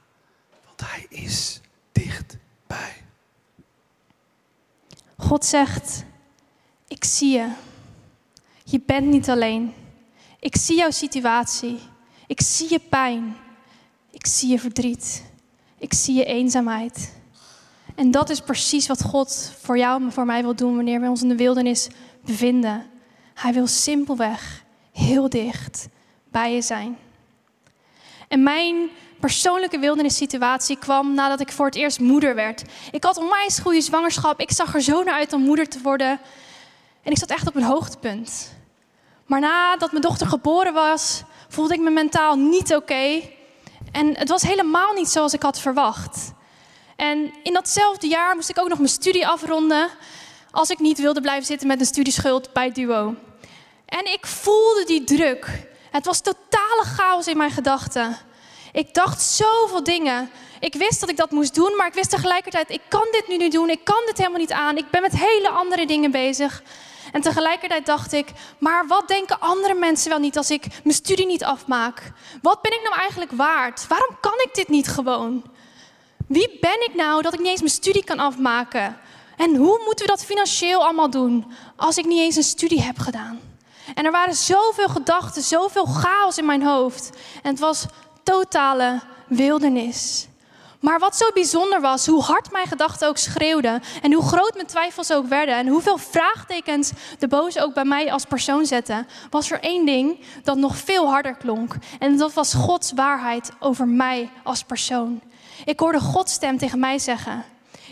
want 0.65 0.81
hij 0.81 1.07
is 1.09 1.61
dichtbij. 1.93 3.05
God 5.31 5.45
zegt: 5.45 6.05
Ik 6.89 7.05
zie 7.05 7.33
je. 7.33 7.49
Je 8.65 8.81
bent 8.87 9.07
niet 9.07 9.29
alleen. 9.29 9.75
Ik 10.41 10.57
zie 10.57 10.77
jouw 10.77 10.91
situatie. 10.91 11.79
Ik 12.27 12.41
zie 12.41 12.71
je 12.71 12.79
pijn. 12.79 13.37
Ik 14.11 14.27
zie 14.27 14.51
je 14.51 14.59
verdriet. 14.59 15.25
Ik 15.79 15.93
zie 15.93 16.15
je 16.15 16.25
eenzaamheid. 16.25 17.15
En 17.95 18.11
dat 18.11 18.31
is 18.31 18.41
precies 18.41 18.87
wat 18.87 19.03
God 19.03 19.53
voor 19.61 19.79
jou 19.79 20.03
en 20.03 20.13
voor 20.13 20.27
mij 20.27 20.43
wil 20.43 20.55
doen 20.55 20.77
wanneer 20.77 21.01
we 21.01 21.09
ons 21.09 21.23
in 21.23 21.29
de 21.29 21.37
wildernis 21.37 21.89
bevinden. 22.25 22.87
Hij 23.35 23.53
wil 23.53 23.67
simpelweg 23.67 24.65
heel 24.93 25.29
dicht 25.29 25.89
bij 26.31 26.55
je 26.55 26.63
zijn. 26.63 26.97
En 28.29 28.43
mijn 28.43 28.89
persoonlijke 29.21 29.79
wildernissituatie 29.79 30.79
kwam 30.79 31.15
nadat 31.15 31.41
ik 31.41 31.53
voor 31.53 31.67
het 31.67 31.75
eerst 31.75 32.01
moeder 32.01 32.35
werd. 32.35 32.63
Ik 32.91 33.05
had 33.05 33.17
onwijs 33.17 33.59
goede 33.59 33.81
zwangerschap. 33.81 34.41
Ik 34.41 34.51
zag 34.51 34.75
er 34.75 34.83
zo 34.83 35.03
naar 35.03 35.15
uit 35.15 35.33
om 35.33 35.43
moeder 35.43 35.69
te 35.69 35.81
worden. 35.83 36.21
En 37.03 37.13
ik 37.13 37.19
zat 37.19 37.31
echt 37.31 37.47
op 37.47 37.55
een 37.57 37.63
hoogtepunt. 37.63 38.55
Maar 39.27 39.41
nadat 39.41 39.91
mijn 39.91 40.03
dochter 40.03 40.27
geboren 40.27 40.73
was, 40.73 41.23
voelde 41.49 41.75
ik 41.75 41.81
me 41.81 41.91
mentaal 41.91 42.37
niet 42.37 42.75
oké. 42.75 43.21
En 43.93 44.19
het 44.19 44.29
was 44.29 44.43
helemaal 44.43 44.93
niet 44.93 45.09
zoals 45.09 45.33
ik 45.33 45.43
had 45.43 45.61
verwacht. 45.61 46.33
En 46.97 47.33
in 47.43 47.53
datzelfde 47.53 48.07
jaar 48.07 48.35
moest 48.35 48.49
ik 48.49 48.59
ook 48.59 48.69
nog 48.69 48.79
mijn 48.79 48.91
studie 48.91 49.27
afronden. 49.27 49.89
Als 50.51 50.71
ik 50.71 50.79
niet 50.79 50.99
wilde 50.99 51.21
blijven 51.21 51.47
zitten 51.47 51.69
met 51.69 51.81
een 51.81 51.87
studieschuld 51.87 52.53
bij 52.53 52.73
Duo. 52.73 53.15
En 53.87 54.13
ik 54.13 54.27
voelde 54.27 54.85
die 54.87 55.05
druk. 55.05 55.69
Het 55.91 56.07
was 56.07 56.21
totale 56.21 56.85
chaos 56.85 57.27
in 57.27 57.37
mijn 57.37 57.51
gedachten. 57.51 58.17
Ik 58.73 58.95
dacht 58.95 59.23
zoveel 59.23 59.85
dingen. 59.85 60.31
Ik 60.61 60.75
wist 60.75 61.01
dat 61.01 61.09
ik 61.09 61.17
dat 61.17 61.31
moest 61.31 61.55
doen, 61.55 61.77
maar 61.77 61.87
ik 61.87 61.95
wist 61.95 62.11
tegelijkertijd, 62.11 62.71
ik 62.71 62.83
kan 62.89 63.07
dit 63.11 63.29
nu 63.29 63.37
niet 63.37 63.53
doen. 63.53 63.71
Ik 63.71 63.85
kan 63.85 64.03
dit 64.07 64.19
helemaal 64.19 64.39
niet 64.39 64.53
aan. 64.53 64.77
Ik 64.77 64.91
ben 64.91 65.03
met 65.03 65.13
hele 65.13 65.49
andere 65.49 65.87
dingen 65.87 66.11
bezig. 66.11 66.63
En 67.13 67.21
tegelijkertijd 67.21 67.87
dacht 67.87 68.13
ik, 68.13 68.29
maar 68.59 68.87
wat 68.87 69.09
denken 69.09 69.41
andere 69.41 69.75
mensen 69.75 70.11
wel 70.11 70.19
niet 70.19 70.37
als 70.37 70.51
ik 70.51 70.67
mijn 70.85 70.97
studie 70.97 71.27
niet 71.27 71.45
afmaak? 71.45 72.13
Wat 72.43 72.63
ben 72.63 72.73
ik 72.73 72.83
nou 72.83 72.97
eigenlijk 72.97 73.33
waard? 73.33 73.87
Waarom 73.89 74.17
kan 74.21 74.41
ik 74.45 74.55
dit 74.55 74.69
niet 74.69 74.89
gewoon? 74.89 75.45
Wie 76.27 76.59
ben 76.61 76.89
ik 76.89 76.95
nou 76.95 77.23
dat 77.23 77.33
ik 77.33 77.39
niet 77.39 77.49
eens 77.49 77.61
mijn 77.61 77.73
studie 77.73 78.05
kan 78.05 78.19
afmaken? 78.19 78.99
En 79.37 79.57
hoe 79.57 79.81
moeten 79.85 80.07
we 80.07 80.11
dat 80.11 80.25
financieel 80.25 80.83
allemaal 80.83 81.11
doen 81.11 81.53
als 81.77 81.97
ik 81.97 82.05
niet 82.05 82.21
eens 82.21 82.37
een 82.37 82.43
studie 82.43 82.83
heb 82.83 82.99
gedaan? 82.99 83.41
En 83.95 84.05
er 84.05 84.11
waren 84.11 84.35
zoveel 84.35 84.89
gedachten, 84.89 85.43
zoveel 85.43 85.85
chaos 85.85 86.39
in 86.39 86.47
mijn 86.47 86.63
hoofd. 86.63 87.11
En 87.43 87.51
het 87.51 87.59
was 87.59 87.85
totale 88.23 89.01
wildernis. 89.29 90.29
Maar 90.81 90.99
wat 90.99 91.17
zo 91.17 91.31
bijzonder 91.35 91.81
was, 91.81 92.07
hoe 92.07 92.23
hard 92.23 92.53
mijn 92.53 92.67
gedachten 92.67 93.09
ook 93.09 93.17
schreeuwden 93.17 93.83
en 94.03 94.13
hoe 94.13 94.23
groot 94.23 94.55
mijn 94.55 94.67
twijfels 94.67 95.13
ook 95.13 95.27
werden 95.27 95.55
en 95.55 95.67
hoeveel 95.67 95.99
vraagtekens 95.99 96.93
de 97.19 97.29
boze 97.29 97.63
ook 97.63 97.75
bij 97.75 97.85
mij 97.85 98.13
als 98.13 98.25
persoon 98.25 98.67
zette, 98.67 99.07
was 99.31 99.51
er 99.51 99.61
één 99.61 99.87
ding 99.87 100.21
dat 100.43 100.57
nog 100.57 100.77
veel 100.77 101.09
harder 101.09 101.35
klonk. 101.37 101.75
En 101.99 102.17
dat 102.17 102.33
was 102.33 102.55
Gods 102.55 102.93
waarheid 102.93 103.51
over 103.59 103.89
mij 103.89 104.31
als 104.43 104.63
persoon. 104.63 105.21
Ik 105.65 105.81
hoorde 105.81 106.01
Gods 106.01 106.33
stem 106.33 106.59
tegen 106.59 106.79
mij 106.79 106.99
zeggen: 106.99 107.45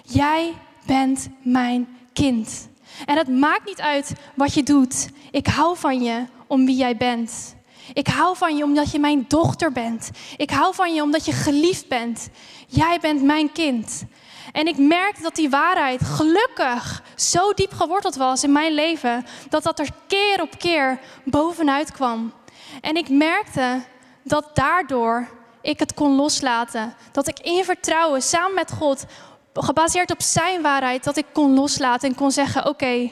Jij 0.03 0.55
bent 0.87 1.29
mijn 1.43 1.97
kind. 2.13 2.69
En 3.07 3.17
het 3.17 3.29
maakt 3.29 3.67
niet 3.67 3.81
uit 3.81 4.13
wat 4.35 4.55
je 4.55 4.63
doet. 4.63 5.09
Ik 5.31 5.47
hou 5.47 5.77
van 5.77 6.03
je 6.03 6.25
om 6.47 6.67
wie 6.67 6.77
jij 6.77 6.97
bent. 6.97 7.57
Ik 7.93 8.07
hou 8.07 8.37
van 8.37 8.57
je 8.57 8.65
omdat 8.65 8.91
je 8.91 8.99
mijn 8.99 9.25
dochter 9.29 9.73
bent. 9.73 10.11
Ik 10.37 10.51
hou 10.51 10.75
van 10.75 10.95
je 10.95 11.03
omdat 11.03 11.25
je 11.25 11.33
geliefd 11.33 11.89
bent. 11.89 12.29
Jij 12.67 12.99
bent 13.01 13.23
mijn 13.23 13.53
kind. 13.53 14.05
En 14.53 14.67
ik 14.67 14.79
merkte 14.79 15.23
dat 15.23 15.35
die 15.35 15.51
waarheid 15.51 16.01
gelukkig 16.05 17.03
zo 17.15 17.53
diep 17.53 17.73
geworteld 17.73 18.17
was 18.17 18.45
in 18.45 18.53
mijn 18.53 18.75
leven, 18.75 19.27
dat 19.49 19.63
dat 19.63 19.79
er 19.79 19.89
keer 20.07 20.43
op 20.43 20.59
keer 20.59 20.99
bovenuit 21.25 21.93
kwam. 21.93 22.33
En 22.81 22.97
ik 22.97 23.09
merkte 23.09 23.83
dat 24.23 24.51
daardoor 24.55 25.29
ik 25.63 25.79
het 25.79 25.95
kon 25.95 26.15
loslaten. 26.15 26.95
Dat 27.13 27.29
ik 27.29 27.39
in 27.39 27.65
vertrouwen 27.65 28.23
samen 28.23 28.55
met 28.55 28.73
God, 28.73 29.05
gebaseerd 29.55 30.11
op 30.11 30.23
zijn 30.23 30.63
waarheid, 30.63 31.05
dat 31.05 31.17
ik 31.17 31.27
kon 31.33 31.55
loslaten 31.55 32.09
en 32.09 32.15
kon 32.15 32.31
zeggen: 32.31 32.67
Oké, 32.67 33.11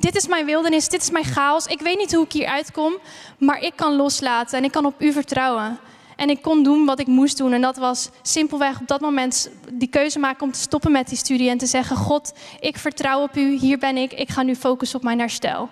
dit 0.00 0.16
is 0.16 0.26
mijn 0.26 0.46
wildernis, 0.46 0.88
dit 0.88 1.02
is 1.02 1.10
mijn 1.10 1.24
chaos. 1.24 1.66
Ik 1.66 1.80
weet 1.80 1.98
niet 1.98 2.14
hoe 2.14 2.24
ik 2.24 2.32
hier 2.32 2.46
uitkom, 2.46 2.98
maar 3.38 3.60
ik 3.60 3.72
kan 3.76 3.96
loslaten 3.96 4.58
en 4.58 4.64
ik 4.64 4.72
kan 4.72 4.84
op 4.84 5.02
u 5.02 5.12
vertrouwen. 5.12 5.78
En 6.16 6.30
ik 6.30 6.42
kon 6.42 6.62
doen 6.62 6.84
wat 6.84 7.00
ik 7.00 7.06
moest 7.06 7.36
doen. 7.36 7.52
En 7.52 7.60
dat 7.60 7.76
was 7.76 8.10
simpelweg 8.22 8.80
op 8.80 8.86
dat 8.86 9.00
moment 9.00 9.50
die 9.72 9.88
keuze 9.88 10.18
maken 10.18 10.42
om 10.42 10.52
te 10.52 10.58
stoppen 10.58 10.92
met 10.92 11.08
die 11.08 11.18
studie 11.18 11.50
en 11.50 11.58
te 11.58 11.66
zeggen: 11.66 11.96
God, 11.96 12.32
ik 12.60 12.78
vertrouw 12.78 13.22
op 13.22 13.36
u, 13.36 13.58
hier 13.58 13.78
ben 13.78 13.96
ik, 13.96 14.12
ik 14.12 14.28
ga 14.28 14.42
nu 14.42 14.56
focussen 14.56 14.98
op 14.98 15.04
mijn 15.04 15.18
herstel. 15.18 15.68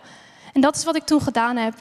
En 0.53 0.61
dat 0.61 0.77
is 0.77 0.85
wat 0.85 0.97
ik 0.97 1.05
toen 1.05 1.21
gedaan 1.21 1.57
heb. 1.57 1.75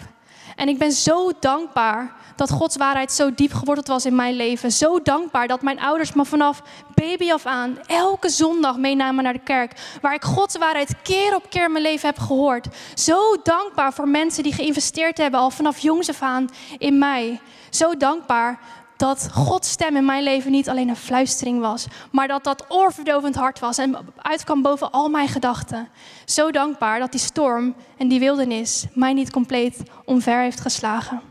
En 0.55 0.67
ik 0.67 0.77
ben 0.77 0.91
zo 0.91 1.31
dankbaar 1.39 2.15
dat 2.35 2.51
Gods 2.51 2.77
waarheid 2.77 3.11
zo 3.11 3.33
diep 3.33 3.53
geworteld 3.53 3.87
was 3.87 4.05
in 4.05 4.15
mijn 4.15 4.35
leven. 4.35 4.71
Zo 4.71 5.01
dankbaar 5.01 5.47
dat 5.47 5.61
mijn 5.61 5.79
ouders 5.79 6.13
me 6.13 6.25
vanaf 6.25 6.61
baby 7.01 7.31
af 7.31 7.45
aan 7.45 7.77
elke 7.85 8.29
zondag 8.29 8.77
meenamen 8.77 9.23
naar 9.23 9.33
de 9.33 9.39
kerk. 9.39 9.97
Waar 10.01 10.13
ik 10.13 10.23
Gods 10.23 10.57
waarheid 10.57 11.01
keer 11.03 11.35
op 11.35 11.49
keer 11.49 11.65
in 11.65 11.71
mijn 11.71 11.83
leven 11.83 12.09
heb 12.09 12.19
gehoord. 12.19 12.67
Zo 12.93 13.17
dankbaar 13.43 13.93
voor 13.93 14.07
mensen 14.07 14.43
die 14.43 14.53
geïnvesteerd 14.53 15.17
hebben 15.17 15.39
al 15.39 15.49
vanaf 15.49 15.77
jongs 15.77 16.09
af 16.09 16.21
aan 16.21 16.49
in 16.77 16.97
mij. 16.97 17.39
Zo 17.69 17.97
dankbaar 17.97 18.59
dat 18.97 19.29
Gods 19.33 19.69
stem 19.69 19.95
in 19.95 20.05
mijn 20.05 20.23
leven 20.23 20.51
niet 20.51 20.69
alleen 20.69 20.89
een 20.89 20.95
fluistering 20.95 21.59
was, 21.59 21.87
maar 22.11 22.27
dat 22.27 22.43
dat 22.43 22.65
oorverdovend 22.67 23.35
hard 23.35 23.59
was 23.59 23.77
en 23.77 23.97
uitkwam 24.17 24.61
boven 24.61 24.91
al 24.91 25.09
mijn 25.09 25.27
gedachten. 25.27 25.89
Zo 26.25 26.51
dankbaar 26.51 26.99
dat 26.99 27.11
die 27.11 27.19
storm 27.19 27.75
en 27.97 28.07
die 28.07 28.19
wildernis 28.19 28.85
mij 28.93 29.13
niet 29.13 29.31
compleet 29.31 29.81
omver 30.05 30.41
heeft 30.41 30.59
geslagen. 30.59 31.21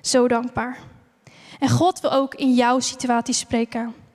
Zo 0.00 0.28
dankbaar. 0.28 0.78
En 1.58 1.70
God 1.70 2.00
wil 2.00 2.12
ook 2.12 2.34
in 2.34 2.54
jouw 2.54 2.80
situatie 2.80 3.34
spreken. 3.34 4.05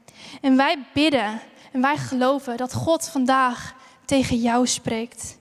En 0.41 0.57
wij 0.57 0.83
bidden 0.93 1.41
en 1.71 1.81
wij 1.81 1.97
geloven 1.97 2.57
dat 2.57 2.73
God 2.73 3.09
vandaag 3.09 3.73
tegen 4.05 4.37
jou 4.37 4.67
spreekt. 4.67 5.39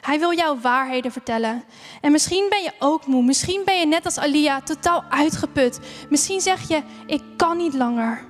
Hij 0.00 0.18
wil 0.18 0.34
jou 0.34 0.60
waarheden 0.60 1.12
vertellen. 1.12 1.64
En 2.00 2.12
misschien 2.12 2.46
ben 2.48 2.62
je 2.62 2.72
ook 2.78 3.06
moe. 3.06 3.22
Misschien 3.22 3.62
ben 3.64 3.78
je 3.78 3.86
net 3.86 4.04
als 4.04 4.18
Alia 4.18 4.60
totaal 4.60 5.04
uitgeput. 5.08 5.80
Misschien 6.08 6.40
zeg 6.40 6.68
je: 6.68 6.82
Ik 7.06 7.22
kan 7.36 7.56
niet 7.56 7.74
langer. 7.74 8.24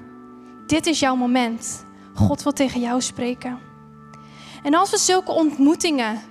Dit 0.67 0.87
is 0.87 1.01
jouw 1.01 1.17
moment. 1.17 1.85
God 2.15 2.43
wil 2.43 2.53
tegen 2.53 2.81
jou 2.81 3.01
spreken. 3.01 3.59
En 4.63 4.75
als 4.75 4.91
we 4.91 4.99
zulke 4.99 5.33
ontmoetingen, 5.33 6.23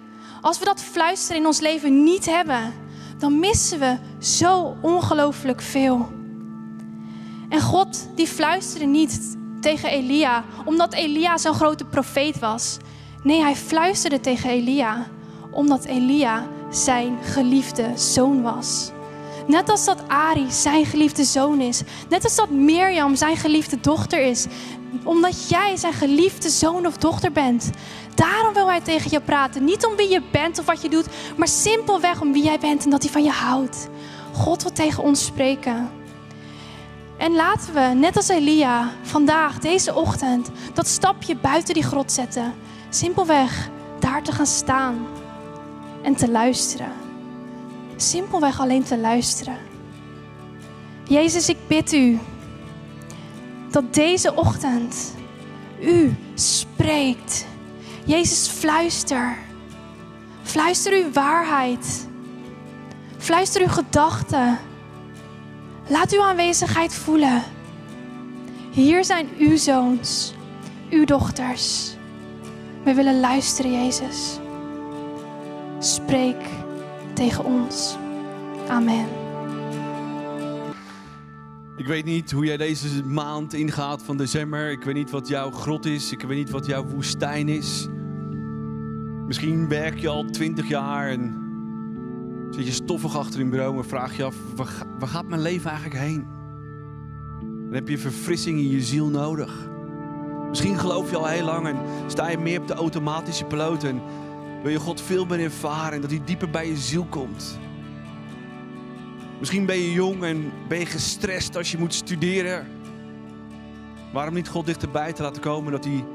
Als 0.43 0.59
we 0.59 0.65
dat 0.65 0.81
fluisteren 0.81 1.41
in 1.41 1.47
ons 1.47 1.59
leven 1.59 2.03
niet 2.03 2.25
hebben, 2.25 2.73
dan 3.17 3.39
missen 3.39 3.79
we 3.79 3.97
zo 4.19 4.77
ongelooflijk 4.81 5.61
veel. 5.61 6.11
En 7.53 7.61
God 7.61 8.07
die 8.15 8.27
fluisterde 8.27 8.85
niet 8.85 9.37
tegen 9.61 9.89
Elia 9.89 10.43
omdat 10.65 10.93
Elia 10.93 11.37
zo'n 11.37 11.53
grote 11.53 11.85
profeet 11.85 12.39
was. 12.39 12.77
Nee, 13.23 13.41
hij 13.41 13.55
fluisterde 13.55 14.19
tegen 14.19 14.49
Elia 14.49 15.07
omdat 15.51 15.85
Elia 15.85 16.47
zijn 16.69 17.17
geliefde 17.23 17.91
zoon 17.95 18.41
was. 18.41 18.91
Net 19.47 19.69
als 19.69 19.85
dat 19.85 20.07
Ari 20.07 20.51
zijn 20.51 20.85
geliefde 20.85 21.23
zoon 21.23 21.61
is. 21.61 21.81
Net 22.09 22.23
als 22.23 22.35
dat 22.35 22.49
Mirjam 22.49 23.15
zijn 23.15 23.37
geliefde 23.37 23.79
dochter 23.79 24.19
is. 24.25 24.45
Omdat 25.03 25.49
jij 25.49 25.75
zijn 25.75 25.93
geliefde 25.93 26.49
zoon 26.49 26.85
of 26.85 26.97
dochter 26.97 27.31
bent. 27.31 27.69
Daarom 28.15 28.53
wil 28.53 28.69
hij 28.69 28.81
tegen 28.81 29.11
je 29.11 29.21
praten. 29.21 29.63
Niet 29.63 29.85
om 29.85 29.95
wie 29.95 30.09
je 30.09 30.21
bent 30.31 30.59
of 30.59 30.65
wat 30.65 30.81
je 30.81 30.89
doet, 30.89 31.07
maar 31.37 31.47
simpelweg 31.47 32.21
om 32.21 32.33
wie 32.33 32.43
jij 32.43 32.59
bent 32.59 32.83
en 32.83 32.89
dat 32.89 33.03
hij 33.03 33.11
van 33.11 33.23
je 33.23 33.31
houdt. 33.31 33.89
God 34.31 34.61
wil 34.61 34.71
tegen 34.71 35.03
ons 35.03 35.25
spreken. 35.25 36.01
En 37.23 37.35
laten 37.35 37.73
we, 37.73 37.79
net 37.79 38.15
als 38.15 38.27
Elia, 38.27 38.91
vandaag, 39.01 39.59
deze 39.59 39.95
ochtend, 39.95 40.49
dat 40.73 40.87
stapje 40.87 41.35
buiten 41.35 41.73
die 41.73 41.83
grot 41.83 42.11
zetten. 42.11 42.53
Simpelweg 42.89 43.69
daar 43.99 44.23
te 44.23 44.31
gaan 44.31 44.45
staan 44.45 45.07
en 46.01 46.15
te 46.15 46.29
luisteren. 46.29 46.91
Simpelweg 47.95 48.59
alleen 48.59 48.83
te 48.83 48.97
luisteren. 48.97 49.57
Jezus, 51.07 51.49
ik 51.49 51.57
bid 51.67 51.93
u 51.93 52.19
dat 53.71 53.93
deze 53.93 54.35
ochtend 54.35 55.13
u 55.81 56.15
spreekt. 56.33 57.45
Jezus, 58.05 58.47
fluister. 58.47 59.37
Fluister 60.41 60.93
uw 60.93 61.11
waarheid. 61.11 62.07
Fluister 63.17 63.61
uw 63.61 63.67
gedachten. 63.67 64.59
Laat 65.87 66.13
uw 66.13 66.21
aanwezigheid 66.21 66.95
voelen. 66.95 67.43
Hier 68.71 69.05
zijn 69.05 69.27
uw 69.37 69.57
zoons, 69.57 70.33
uw 70.89 71.05
dochters. 71.05 71.95
We 72.83 72.93
willen 72.93 73.19
luisteren, 73.19 73.71
Jezus. 73.71 74.39
Spreek 75.79 76.45
tegen 77.13 77.45
ons. 77.45 77.97
Amen. 78.67 79.07
Ik 81.77 81.85
weet 81.85 82.05
niet 82.05 82.31
hoe 82.31 82.45
jij 82.45 82.57
deze 82.57 83.03
maand 83.03 83.53
ingaat 83.53 84.03
van 84.03 84.17
december. 84.17 84.71
Ik 84.71 84.83
weet 84.83 84.95
niet 84.95 85.09
wat 85.09 85.27
jouw 85.27 85.51
grot 85.51 85.85
is. 85.85 86.11
Ik 86.11 86.21
weet 86.21 86.37
niet 86.37 86.49
wat 86.49 86.65
jouw 86.65 86.85
woestijn 86.85 87.49
is. 87.49 87.87
Misschien 89.27 89.67
werk 89.67 89.99
je 89.99 90.09
al 90.09 90.25
twintig 90.25 90.67
jaar 90.67 91.11
zit 92.53 92.65
je 92.65 92.71
stoffig 92.71 93.17
achter 93.17 93.39
een 93.39 93.49
bureau 93.49 93.77
en 93.77 93.85
vraag 93.85 94.17
je 94.17 94.23
af: 94.23 94.35
waar 94.99 95.07
gaat 95.07 95.27
mijn 95.27 95.41
leven 95.41 95.69
eigenlijk 95.69 95.99
heen? 95.99 96.27
Dan 97.39 97.73
heb 97.73 97.87
je 97.87 97.97
verfrissing 97.97 98.59
in 98.59 98.69
je 98.69 98.81
ziel 98.81 99.07
nodig. 99.07 99.69
Misschien 100.49 100.79
geloof 100.79 101.09
je 101.09 101.17
al 101.17 101.25
heel 101.25 101.45
lang 101.45 101.67
en 101.67 101.77
sta 102.07 102.29
je 102.29 102.37
meer 102.37 102.59
op 102.59 102.67
de 102.67 102.73
automatische 102.73 103.45
piloot 103.45 103.83
en 103.83 104.01
wil 104.63 104.71
je 104.71 104.79
God 104.79 105.01
veel 105.01 105.25
meer 105.25 105.39
ervaren 105.39 105.93
en 105.93 106.01
dat 106.01 106.09
hij 106.09 106.21
dieper 106.25 106.49
bij 106.49 106.67
je 106.67 106.77
ziel 106.77 107.05
komt. 107.09 107.59
Misschien 109.39 109.65
ben 109.65 109.77
je 109.77 109.91
jong 109.91 110.23
en 110.23 110.51
ben 110.67 110.79
je 110.79 110.85
gestrest 110.85 111.57
als 111.57 111.71
je 111.71 111.77
moet 111.77 111.93
studeren. 111.93 112.67
Waarom 114.13 114.33
niet 114.33 114.49
God 114.49 114.65
dichterbij 114.65 115.13
te 115.13 115.21
laten 115.21 115.41
komen 115.41 115.71
dat 115.71 115.83
hij 115.83 116.05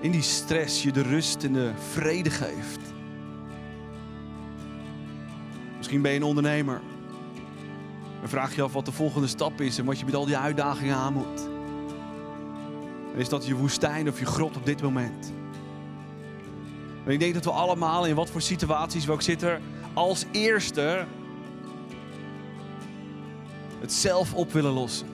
in 0.00 0.10
die 0.10 0.22
stress 0.22 0.82
je 0.82 0.92
de 0.92 1.02
rust 1.02 1.44
en 1.44 1.52
de 1.52 1.72
vrede 1.90 2.30
geeft? 2.30 2.80
Misschien 5.82 6.02
ben 6.02 6.12
je 6.12 6.18
een 6.18 6.26
ondernemer. 6.26 6.80
En 8.22 8.28
vraag 8.28 8.54
je 8.54 8.62
af 8.62 8.72
wat 8.72 8.84
de 8.84 8.92
volgende 8.92 9.26
stap 9.26 9.60
is 9.60 9.78
en 9.78 9.84
wat 9.84 9.98
je 9.98 10.04
met 10.04 10.14
al 10.14 10.26
die 10.26 10.36
uitdagingen 10.36 10.96
aan 10.96 11.12
moet. 11.12 11.48
Is 13.14 13.28
dat 13.28 13.46
je 13.46 13.54
woestijn 13.54 14.08
of 14.08 14.18
je 14.18 14.26
grot 14.26 14.56
op 14.56 14.66
dit 14.66 14.82
moment? 14.82 15.32
En 17.04 17.12
ik 17.12 17.20
denk 17.20 17.34
dat 17.34 17.44
we 17.44 17.50
allemaal, 17.50 18.06
in 18.06 18.14
wat 18.14 18.30
voor 18.30 18.40
situaties 18.40 19.04
we 19.04 19.12
ook 19.12 19.22
zitten, 19.22 19.62
als 19.92 20.24
eerste 20.30 21.06
het 23.80 23.92
zelf 23.92 24.34
op 24.34 24.52
willen 24.52 24.72
lossen. 24.72 25.08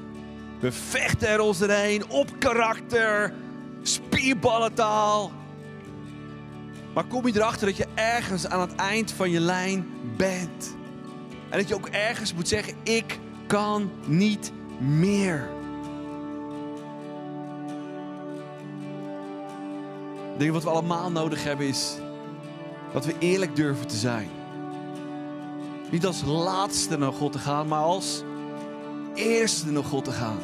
We 0.60 0.72
vechten 0.72 1.28
er 1.28 1.40
ons 1.40 1.58
doorheen 1.58 2.10
op 2.10 2.30
karakter, 2.38 3.34
spierballentaal. 3.82 5.32
Maar 6.98 7.06
kom 7.06 7.26
je 7.26 7.36
erachter 7.36 7.66
dat 7.66 7.76
je 7.76 7.86
ergens 7.94 8.46
aan 8.46 8.60
het 8.60 8.74
eind 8.74 9.12
van 9.12 9.30
je 9.30 9.40
lijn 9.40 9.86
bent. 10.16 10.76
En 11.48 11.58
dat 11.58 11.68
je 11.68 11.74
ook 11.74 11.88
ergens 11.88 12.34
moet 12.34 12.48
zeggen, 12.48 12.74
ik 12.82 13.18
kan 13.46 13.90
niet 14.06 14.52
meer. 14.78 15.48
Ik 20.32 20.38
denk 20.38 20.52
wat 20.52 20.62
we 20.62 20.70
allemaal 20.70 21.10
nodig 21.10 21.44
hebben 21.44 21.66
is 21.66 21.96
dat 22.92 23.04
we 23.04 23.14
eerlijk 23.18 23.56
durven 23.56 23.86
te 23.86 23.96
zijn. 23.96 24.28
Niet 25.90 26.06
als 26.06 26.22
laatste 26.22 26.98
naar 26.98 27.12
God 27.12 27.32
te 27.32 27.38
gaan, 27.38 27.68
maar 27.68 27.82
als 27.82 28.22
eerste 29.14 29.70
naar 29.70 29.84
God 29.84 30.04
te 30.04 30.12
gaan. 30.12 30.38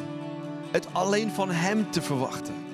Het 0.71 0.87
alleen 0.91 1.31
van 1.31 1.51
Hem 1.51 1.91
te 1.91 2.01
verwachten. 2.01 2.64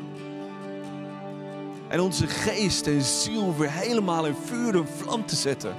En 1.91 1.99
onze 1.99 2.27
geest 2.27 2.87
en 2.87 3.01
ziel 3.01 3.57
weer 3.57 3.71
helemaal 3.71 4.25
in 4.25 4.35
vuur 4.35 4.75
en 4.75 4.87
vlam 4.87 5.25
te 5.25 5.35
zetten. 5.35 5.75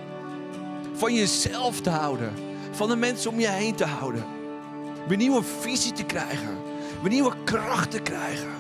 Van 0.93 1.15
jezelf 1.15 1.81
te 1.81 1.91
houden. 1.91 2.33
Van 2.71 2.89
de 2.89 2.97
mensen 2.97 3.31
om 3.31 3.41
je 3.41 3.49
heen 3.49 3.75
te 3.75 3.85
houden. 3.85 4.25
Weer 5.09 5.17
nieuwe 5.17 5.43
visie 5.43 5.93
te 5.93 6.05
krijgen. 6.05 6.57
Weer 7.01 7.11
nieuwe 7.11 7.35
kracht 7.45 7.91
te 7.91 8.01
krijgen. 8.01 8.51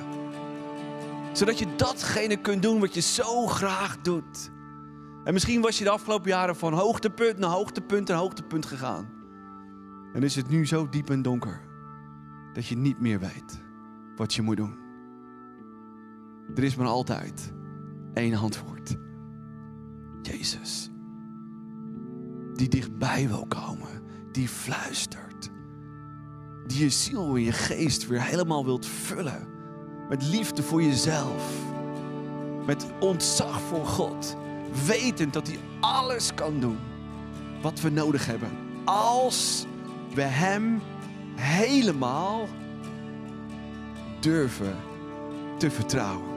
Zodat 1.32 1.58
je 1.58 1.66
datgene 1.76 2.36
kunt 2.36 2.62
doen 2.62 2.80
wat 2.80 2.94
je 2.94 3.00
zo 3.00 3.46
graag 3.46 4.00
doet. 4.00 4.50
En 5.24 5.32
misschien 5.32 5.60
was 5.60 5.78
je 5.78 5.84
de 5.84 5.90
afgelopen 5.90 6.30
jaren 6.30 6.56
van 6.56 6.72
hoogtepunt 6.72 7.38
naar 7.38 7.50
hoogtepunt 7.50 8.10
en 8.10 8.16
hoogtepunt 8.16 8.66
gegaan. 8.66 9.08
En 10.12 10.22
is 10.22 10.36
het 10.36 10.48
nu 10.48 10.66
zo 10.66 10.88
diep 10.88 11.10
en 11.10 11.22
donker 11.22 11.60
dat 12.52 12.66
je 12.66 12.76
niet 12.76 13.00
meer 13.00 13.20
weet 13.20 13.62
wat 14.16 14.34
je 14.34 14.42
moet 14.42 14.56
doen. 14.56 14.81
Er 16.54 16.64
is 16.64 16.76
maar 16.76 16.86
altijd 16.86 17.52
één 18.14 18.34
antwoord. 18.34 18.96
Jezus. 20.22 20.90
Die 22.54 22.68
dichtbij 22.68 23.28
wil 23.28 23.46
komen. 23.46 24.02
Die 24.32 24.48
fluistert. 24.48 25.50
Die 26.66 26.78
je 26.78 26.90
ziel 26.90 27.34
en 27.34 27.42
je 27.42 27.52
geest 27.52 28.06
weer 28.06 28.22
helemaal 28.22 28.64
wilt 28.64 28.86
vullen. 28.86 29.48
Met 30.08 30.28
liefde 30.28 30.62
voor 30.62 30.82
jezelf. 30.82 31.70
Met 32.66 32.86
ontzag 33.00 33.60
voor 33.60 33.86
God. 33.86 34.36
Wetend 34.86 35.32
dat 35.32 35.46
hij 35.46 35.58
alles 35.80 36.34
kan 36.34 36.60
doen 36.60 36.78
wat 37.62 37.80
we 37.80 37.90
nodig 37.90 38.26
hebben. 38.26 38.50
Als 38.84 39.66
we 40.14 40.22
hem 40.22 40.80
helemaal 41.34 42.48
durven 44.20 44.76
te 45.58 45.70
vertrouwen. 45.70 46.31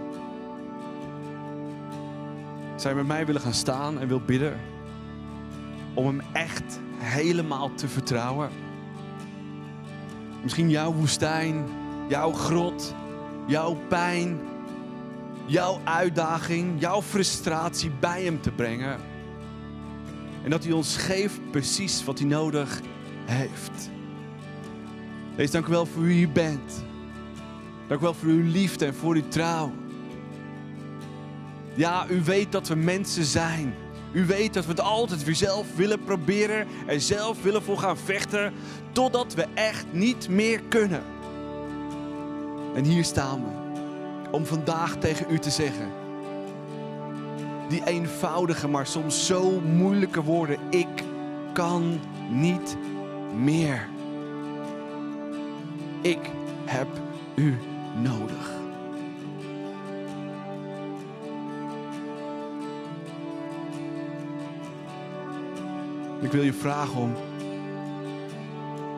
Je 2.84 2.94
met 2.96 3.08
mij 3.08 3.26
willen 3.26 3.42
gaan 3.42 3.54
staan 3.54 4.00
en 4.00 4.08
wil 4.08 4.22
bidden 4.22 4.60
om 5.94 6.06
hem 6.06 6.22
echt 6.34 6.80
helemaal 6.98 7.74
te 7.74 7.88
vertrouwen? 7.88 8.50
Misschien 10.44 10.70
jouw 10.70 10.94
woestijn, 10.94 11.66
jouw 12.10 12.32
grot, 12.32 12.96
jouw 13.48 13.78
pijn, 13.88 14.40
jouw 15.46 15.80
uitdaging, 15.84 16.82
jouw 16.82 17.02
frustratie 17.02 17.92
bij 18.00 18.24
hem 18.24 18.42
te 18.42 18.52
brengen. 18.52 19.00
En 20.44 20.50
dat 20.50 20.64
hij 20.64 20.74
ons 20.74 20.98
geeft 20.98 21.52
precies 21.52 22.04
wat 22.04 22.20
hij 22.20 22.28
nodig 22.28 22.82
heeft. 23.26 23.90
Wees 25.36 25.52
dank 25.52 25.68
u 25.68 25.70
wel 25.70 25.86
voor 25.86 26.04
wie 26.04 26.22
u 26.22 26.28
bent. 26.28 26.84
Dank 27.88 28.00
u 28.00 28.04
wel 28.04 28.14
voor 28.14 28.30
uw 28.30 28.52
liefde 28.52 28.86
en 28.86 28.96
voor 28.96 29.16
uw 29.16 29.28
trouw. 29.28 29.72
Ja, 31.76 32.06
u 32.10 32.22
weet 32.24 32.52
dat 32.52 32.68
we 32.68 32.76
mensen 32.76 33.26
zijn. 33.26 33.76
U 34.12 34.26
weet 34.26 34.54
dat 34.54 34.64
we 34.64 34.70
het 34.70 34.82
altijd 34.82 35.24
weer 35.24 35.36
zelf 35.36 35.76
willen 35.76 36.04
proberen 36.04 36.68
en 36.86 37.02
zelf 37.02 37.44
willen 37.44 37.64
voor 37.64 37.78
gaan 37.78 37.98
vechten, 37.98 38.54
totdat 38.92 39.34
we 39.34 39.46
echt 39.54 39.86
niet 39.92 40.30
meer 40.30 40.62
kunnen. 40.70 41.04
En 42.76 42.84
hier 42.84 43.04
staan 43.04 43.44
we 43.44 44.30
om 44.32 44.46
vandaag 44.46 44.96
tegen 44.96 45.26
u 45.30 45.40
te 45.40 45.50
zeggen. 45.50 45.92
Die 47.70 47.86
eenvoudige, 47.86 48.68
maar 48.68 48.88
soms 48.88 49.26
zo 49.26 49.60
moeilijke 49.60 50.24
woorden. 50.24 50.58
Ik 50.70 51.04
kan 51.54 52.00
niet 52.30 52.78
meer. 53.38 53.88
Ik 56.02 56.30
heb 56.66 56.88
u 57.36 57.58
nodig. 58.02 58.65
Ik 66.26 66.32
wil 66.32 66.44
je 66.44 66.54
vragen 66.54 67.00
om 67.00 67.14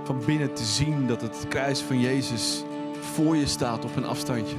van 0.04 0.26
binnen 0.26 0.54
te 0.54 0.64
zien 0.64 1.08
dat 1.08 1.22
het 1.22 1.46
kruis 1.48 1.82
van 1.82 2.00
Jezus 2.00 2.64
voor 3.00 3.36
je 3.36 3.46
staat 3.46 3.86
op 3.86 3.96
een 3.96 4.06
afstandje. 4.06 4.56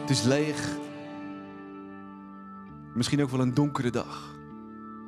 Het 0.00 0.10
is 0.10 0.22
leeg. 0.22 0.76
Misschien 2.94 3.22
ook 3.22 3.30
wel 3.30 3.40
een 3.40 3.54
donkere 3.54 3.90
dag. 3.90 4.36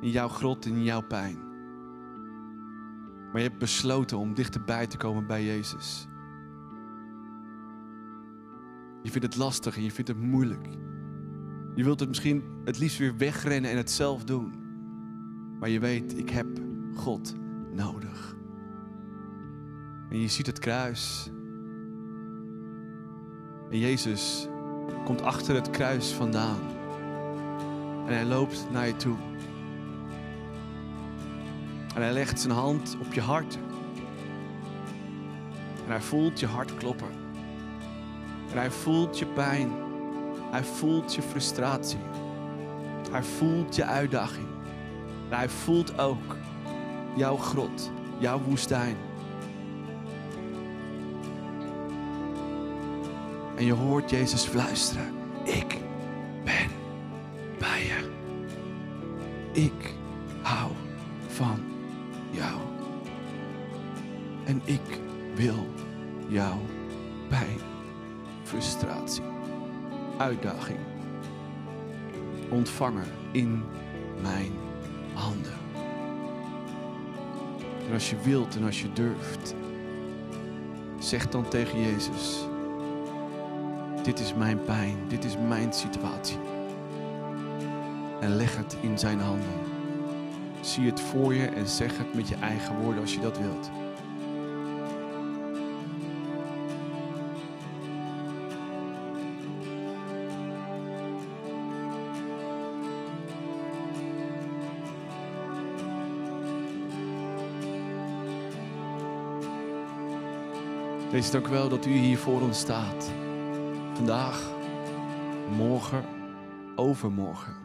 In 0.01 0.09
jouw 0.09 0.27
grot, 0.27 0.65
in 0.65 0.83
jouw 0.83 1.01
pijn. 1.01 1.37
Maar 3.31 3.41
je 3.41 3.47
hebt 3.47 3.59
besloten 3.59 4.17
om 4.17 4.33
dichterbij 4.33 4.87
te 4.87 4.97
komen 4.97 5.27
bij 5.27 5.45
Jezus. 5.45 6.07
Je 9.03 9.11
vindt 9.11 9.27
het 9.27 9.35
lastig 9.35 9.75
en 9.75 9.83
je 9.83 9.91
vindt 9.91 10.09
het 10.09 10.21
moeilijk. 10.21 10.67
Je 11.75 11.83
wilt 11.83 11.99
het 11.99 12.09
misschien 12.09 12.43
het 12.65 12.77
liefst 12.77 12.97
weer 12.97 13.17
wegrennen 13.17 13.71
en 13.71 13.77
het 13.77 13.91
zelf 13.91 14.23
doen. 14.23 14.66
Maar 15.59 15.69
je 15.69 15.79
weet, 15.79 16.17
ik 16.17 16.29
heb 16.29 16.47
God 16.95 17.33
nodig. 17.71 18.35
En 20.09 20.19
je 20.19 20.27
ziet 20.27 20.45
het 20.45 20.59
kruis. 20.59 21.31
En 23.69 23.79
Jezus 23.79 24.47
komt 25.05 25.21
achter 25.21 25.55
het 25.55 25.69
kruis 25.69 26.11
vandaan. 26.11 26.59
En 28.05 28.13
hij 28.13 28.25
loopt 28.25 28.67
naar 28.71 28.87
je 28.87 28.95
toe. 28.95 29.15
En 31.95 32.01
hij 32.01 32.13
legt 32.13 32.39
zijn 32.39 32.53
hand 32.53 32.97
op 32.99 33.13
je 33.13 33.21
hart. 33.21 33.57
En 35.85 35.91
hij 35.91 36.01
voelt 36.01 36.39
je 36.39 36.45
hart 36.45 36.75
kloppen. 36.75 37.11
En 38.51 38.57
hij 38.57 38.71
voelt 38.71 39.19
je 39.19 39.25
pijn. 39.25 39.69
Hij 40.51 40.63
voelt 40.63 41.15
je 41.15 41.21
frustratie. 41.21 41.99
Hij 43.11 43.23
voelt 43.23 43.75
je 43.75 43.85
uitdaging. 43.85 44.56
Hij 45.29 45.49
voelt 45.49 45.99
ook 45.99 46.35
jouw 47.15 47.37
grot, 47.37 47.91
jouw 48.17 48.39
woestijn. 48.39 48.95
En 53.55 53.65
je 53.65 53.73
hoort 53.73 54.09
Jezus 54.09 54.43
fluisteren. 54.43 55.13
Ik 55.43 55.77
ben 56.43 56.69
bij 57.59 57.83
je. 57.83 58.11
Ik 59.51 59.93
hou 60.41 60.71
van 61.27 61.63
jou. 62.31 62.59
En 64.45 64.61
ik 64.65 64.99
wil 65.35 65.67
jouw 66.27 66.59
pijn, 67.29 67.59
frustratie, 68.43 69.23
uitdaging 70.17 70.79
ontvangen 72.49 73.05
in 73.31 73.63
mijn 74.21 74.51
als 77.97 78.09
je 78.09 78.15
wilt 78.23 78.55
en 78.55 78.63
als 78.63 78.81
je 78.81 78.93
durft, 78.93 79.55
zeg 80.99 81.29
dan 81.29 81.47
tegen 81.47 81.81
Jezus: 81.81 82.37
Dit 84.03 84.19
is 84.19 84.33
mijn 84.33 84.63
pijn, 84.63 84.97
dit 85.07 85.23
is 85.25 85.35
mijn 85.47 85.73
situatie. 85.73 86.37
En 88.21 88.35
leg 88.35 88.57
het 88.57 88.77
in 88.81 88.99
zijn 88.99 89.19
handen. 89.19 89.59
Zie 90.61 90.85
het 90.85 90.99
voor 90.99 91.33
je 91.33 91.45
en 91.45 91.67
zeg 91.67 91.97
het 91.97 92.13
met 92.13 92.27
je 92.27 92.35
eigen 92.35 92.75
woorden 92.75 93.01
als 93.01 93.13
je 93.13 93.19
dat 93.19 93.39
wilt. 93.39 93.69
Wees 111.17 111.31
dank 111.31 111.47
wel 111.47 111.69
dat 111.69 111.85
u 111.85 111.91
hier 111.91 112.17
voor 112.17 112.41
ons 112.41 112.59
staat. 112.59 113.11
Vandaag, 113.93 114.51
morgen, 115.55 116.03
overmorgen. 116.75 117.55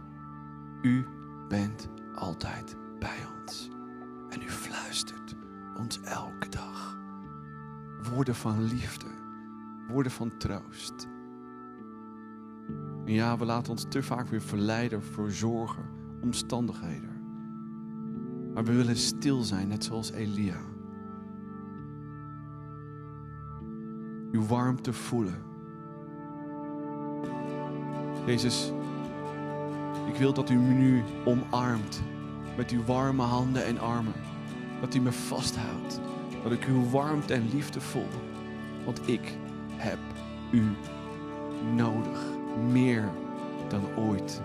U 0.83 1.07
bent 1.49 1.89
altijd 2.15 2.77
bij 2.99 3.19
ons. 3.41 3.69
En 4.29 4.43
u 4.43 4.51
fluistert 4.51 5.35
ons 5.79 6.01
elke 6.01 6.49
dag. 6.49 6.99
Woorden 8.11 8.35
van 8.35 8.63
liefde, 8.63 9.07
woorden 9.89 10.13
van 10.13 10.37
troost. 10.39 11.09
Ja, 13.05 13.39
we 13.39 13.45
laten 13.45 13.71
ons 13.73 13.87
te 13.89 14.03
vaak 14.03 14.29
weer 14.29 14.43
verleiden 14.43 15.03
voor 15.03 15.31
zorgen, 15.31 15.85
omstandigheden. 16.23 17.23
Maar 18.55 18.65
we 18.65 18.73
willen 18.73 18.97
stil 18.97 19.43
zijn, 19.43 19.69
net 19.69 19.85
zoals 19.85 20.11
Elia. 20.11 20.72
Uw 24.33 24.47
warmte 24.47 24.93
voelen. 24.93 25.43
Jezus, 28.27 28.73
ik 30.09 30.17
wil 30.17 30.33
dat 30.33 30.51
u 30.51 30.55
me 30.55 30.73
nu 30.73 31.03
omarmt 31.25 32.03
met 32.57 32.71
uw 32.71 32.85
warme 32.85 33.23
handen 33.23 33.65
en 33.65 33.79
armen. 33.79 34.13
Dat 34.81 34.95
u 34.95 35.01
me 35.01 35.13
vasthoudt. 35.13 36.01
Dat 36.43 36.53
ik 36.53 36.65
uw 36.65 36.91
warmte 36.91 37.35
en 37.35 37.49
liefde 37.53 37.81
voel. 37.81 38.09
Want 38.85 39.09
ik 39.09 39.37
heb 39.77 39.99
u 40.51 40.63
nodig. 41.75 42.21
Meer 42.71 43.11
dan 43.69 43.83
ooit 43.97 44.43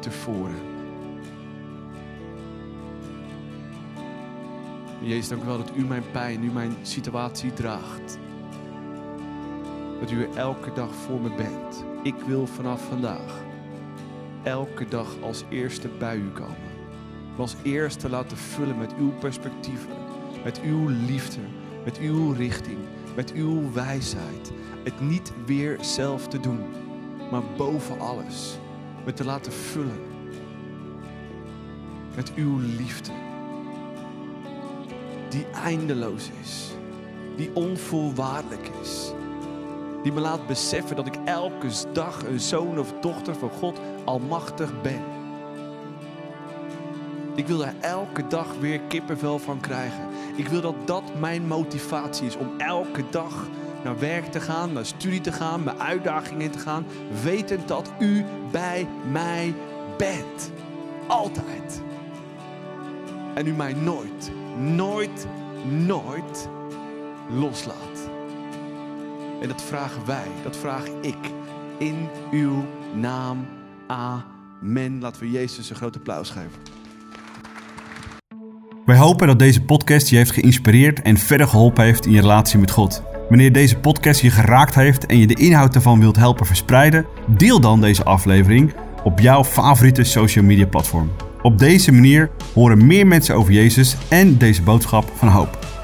tevoren. 0.00 0.74
Jezus, 5.00 5.28
dank 5.28 5.42
u 5.42 5.46
wel 5.46 5.56
dat 5.56 5.76
u 5.76 5.84
mijn 5.84 6.10
pijn, 6.12 6.44
u 6.44 6.50
mijn 6.50 6.76
situatie 6.82 7.52
draagt. 7.52 8.18
Dat 10.00 10.10
u 10.10 10.28
elke 10.34 10.72
dag 10.72 10.94
voor 10.94 11.20
me 11.20 11.34
bent. 11.34 11.84
Ik 12.02 12.14
wil 12.26 12.46
vanaf 12.46 12.88
vandaag 12.88 13.44
elke 14.42 14.88
dag 14.88 15.16
als 15.20 15.44
eerste 15.48 15.88
bij 15.88 16.16
u 16.16 16.30
komen. 16.30 16.74
Me 17.36 17.42
als 17.42 17.54
eerste 17.62 18.08
laten 18.08 18.36
vullen 18.36 18.78
met 18.78 18.94
uw 18.98 19.10
perspectieven, 19.10 19.90
met 20.44 20.60
uw 20.62 20.88
liefde, 20.88 21.40
met 21.84 21.98
uw 21.98 22.32
richting, 22.32 22.78
met 23.14 23.32
uw 23.32 23.72
wijsheid. 23.72 24.52
Het 24.84 25.00
niet 25.00 25.32
weer 25.46 25.78
zelf 25.80 26.28
te 26.28 26.40
doen, 26.40 26.60
maar 27.30 27.42
boven 27.56 28.00
alles 28.00 28.58
me 29.04 29.12
te 29.12 29.24
laten 29.24 29.52
vullen 29.52 30.00
met 32.14 32.34
uw 32.34 32.58
liefde. 32.58 33.12
Die 35.28 35.46
eindeloos 35.64 36.30
is, 36.42 36.70
die 37.36 37.50
onvoorwaardelijk 37.54 38.70
is. 38.82 39.12
Die 40.06 40.14
me 40.14 40.20
laat 40.20 40.46
beseffen 40.46 40.96
dat 40.96 41.06
ik 41.06 41.18
elke 41.24 41.68
dag 41.92 42.26
een 42.26 42.40
zoon 42.40 42.78
of 42.78 42.92
dochter 43.00 43.34
van 43.34 43.50
God 43.50 43.80
almachtig 44.04 44.82
ben. 44.82 45.02
Ik 47.34 47.46
wil 47.46 47.58
daar 47.58 47.74
elke 47.80 48.26
dag 48.26 48.46
weer 48.60 48.80
kippenvel 48.80 49.38
van 49.38 49.60
krijgen. 49.60 50.08
Ik 50.36 50.48
wil 50.48 50.60
dat 50.60 50.74
dat 50.84 51.02
mijn 51.18 51.46
motivatie 51.46 52.26
is 52.26 52.36
om 52.36 52.50
elke 52.58 53.04
dag 53.10 53.46
naar 53.84 53.98
werk 53.98 54.24
te 54.24 54.40
gaan, 54.40 54.72
naar 54.72 54.86
studie 54.86 55.20
te 55.20 55.32
gaan, 55.32 55.64
mijn 55.64 55.80
uitdagingen 55.80 56.40
in 56.40 56.50
te 56.50 56.58
gaan, 56.58 56.86
wetend 57.22 57.68
dat 57.68 57.90
u 57.98 58.24
bij 58.50 58.86
mij 59.10 59.54
bent. 59.96 60.50
Altijd. 61.06 61.82
En 63.34 63.46
u 63.46 63.52
mij 63.52 63.72
nooit, 63.72 64.30
nooit, 64.56 65.26
nooit 65.64 66.48
loslaat. 67.30 68.15
En 69.42 69.48
dat 69.48 69.62
vragen 69.62 70.06
wij, 70.06 70.26
dat 70.42 70.56
vraag 70.56 70.84
ik 71.00 71.16
in 71.78 72.08
uw 72.32 72.64
naam. 72.94 73.46
Amen. 73.86 75.00
Laten 75.00 75.20
we 75.20 75.30
Jezus 75.30 75.70
een 75.70 75.76
groot 75.76 75.96
applaus 75.96 76.30
geven. 76.30 76.74
Wij 78.86 78.96
hopen 78.96 79.26
dat 79.26 79.38
deze 79.38 79.62
podcast 79.62 80.08
je 80.08 80.16
heeft 80.16 80.30
geïnspireerd 80.30 81.02
en 81.02 81.16
verder 81.16 81.48
geholpen 81.48 81.84
heeft 81.84 82.06
in 82.06 82.12
je 82.12 82.20
relatie 82.20 82.58
met 82.58 82.70
God. 82.70 83.02
Wanneer 83.28 83.52
deze 83.52 83.78
podcast 83.78 84.20
je 84.20 84.30
geraakt 84.30 84.74
heeft 84.74 85.06
en 85.06 85.18
je 85.18 85.26
de 85.26 85.34
inhoud 85.34 85.74
ervan 85.74 86.00
wilt 86.00 86.16
helpen 86.16 86.46
verspreiden, 86.46 87.06
deel 87.26 87.60
dan 87.60 87.80
deze 87.80 88.04
aflevering 88.04 88.74
op 89.04 89.20
jouw 89.20 89.44
favoriete 89.44 90.04
social 90.04 90.44
media 90.44 90.66
platform. 90.66 91.10
Op 91.42 91.58
deze 91.58 91.92
manier 91.92 92.30
horen 92.54 92.86
meer 92.86 93.06
mensen 93.06 93.34
over 93.34 93.52
Jezus 93.52 93.96
en 94.08 94.38
deze 94.38 94.62
boodschap 94.62 95.12
van 95.14 95.28
hoop. 95.28 95.75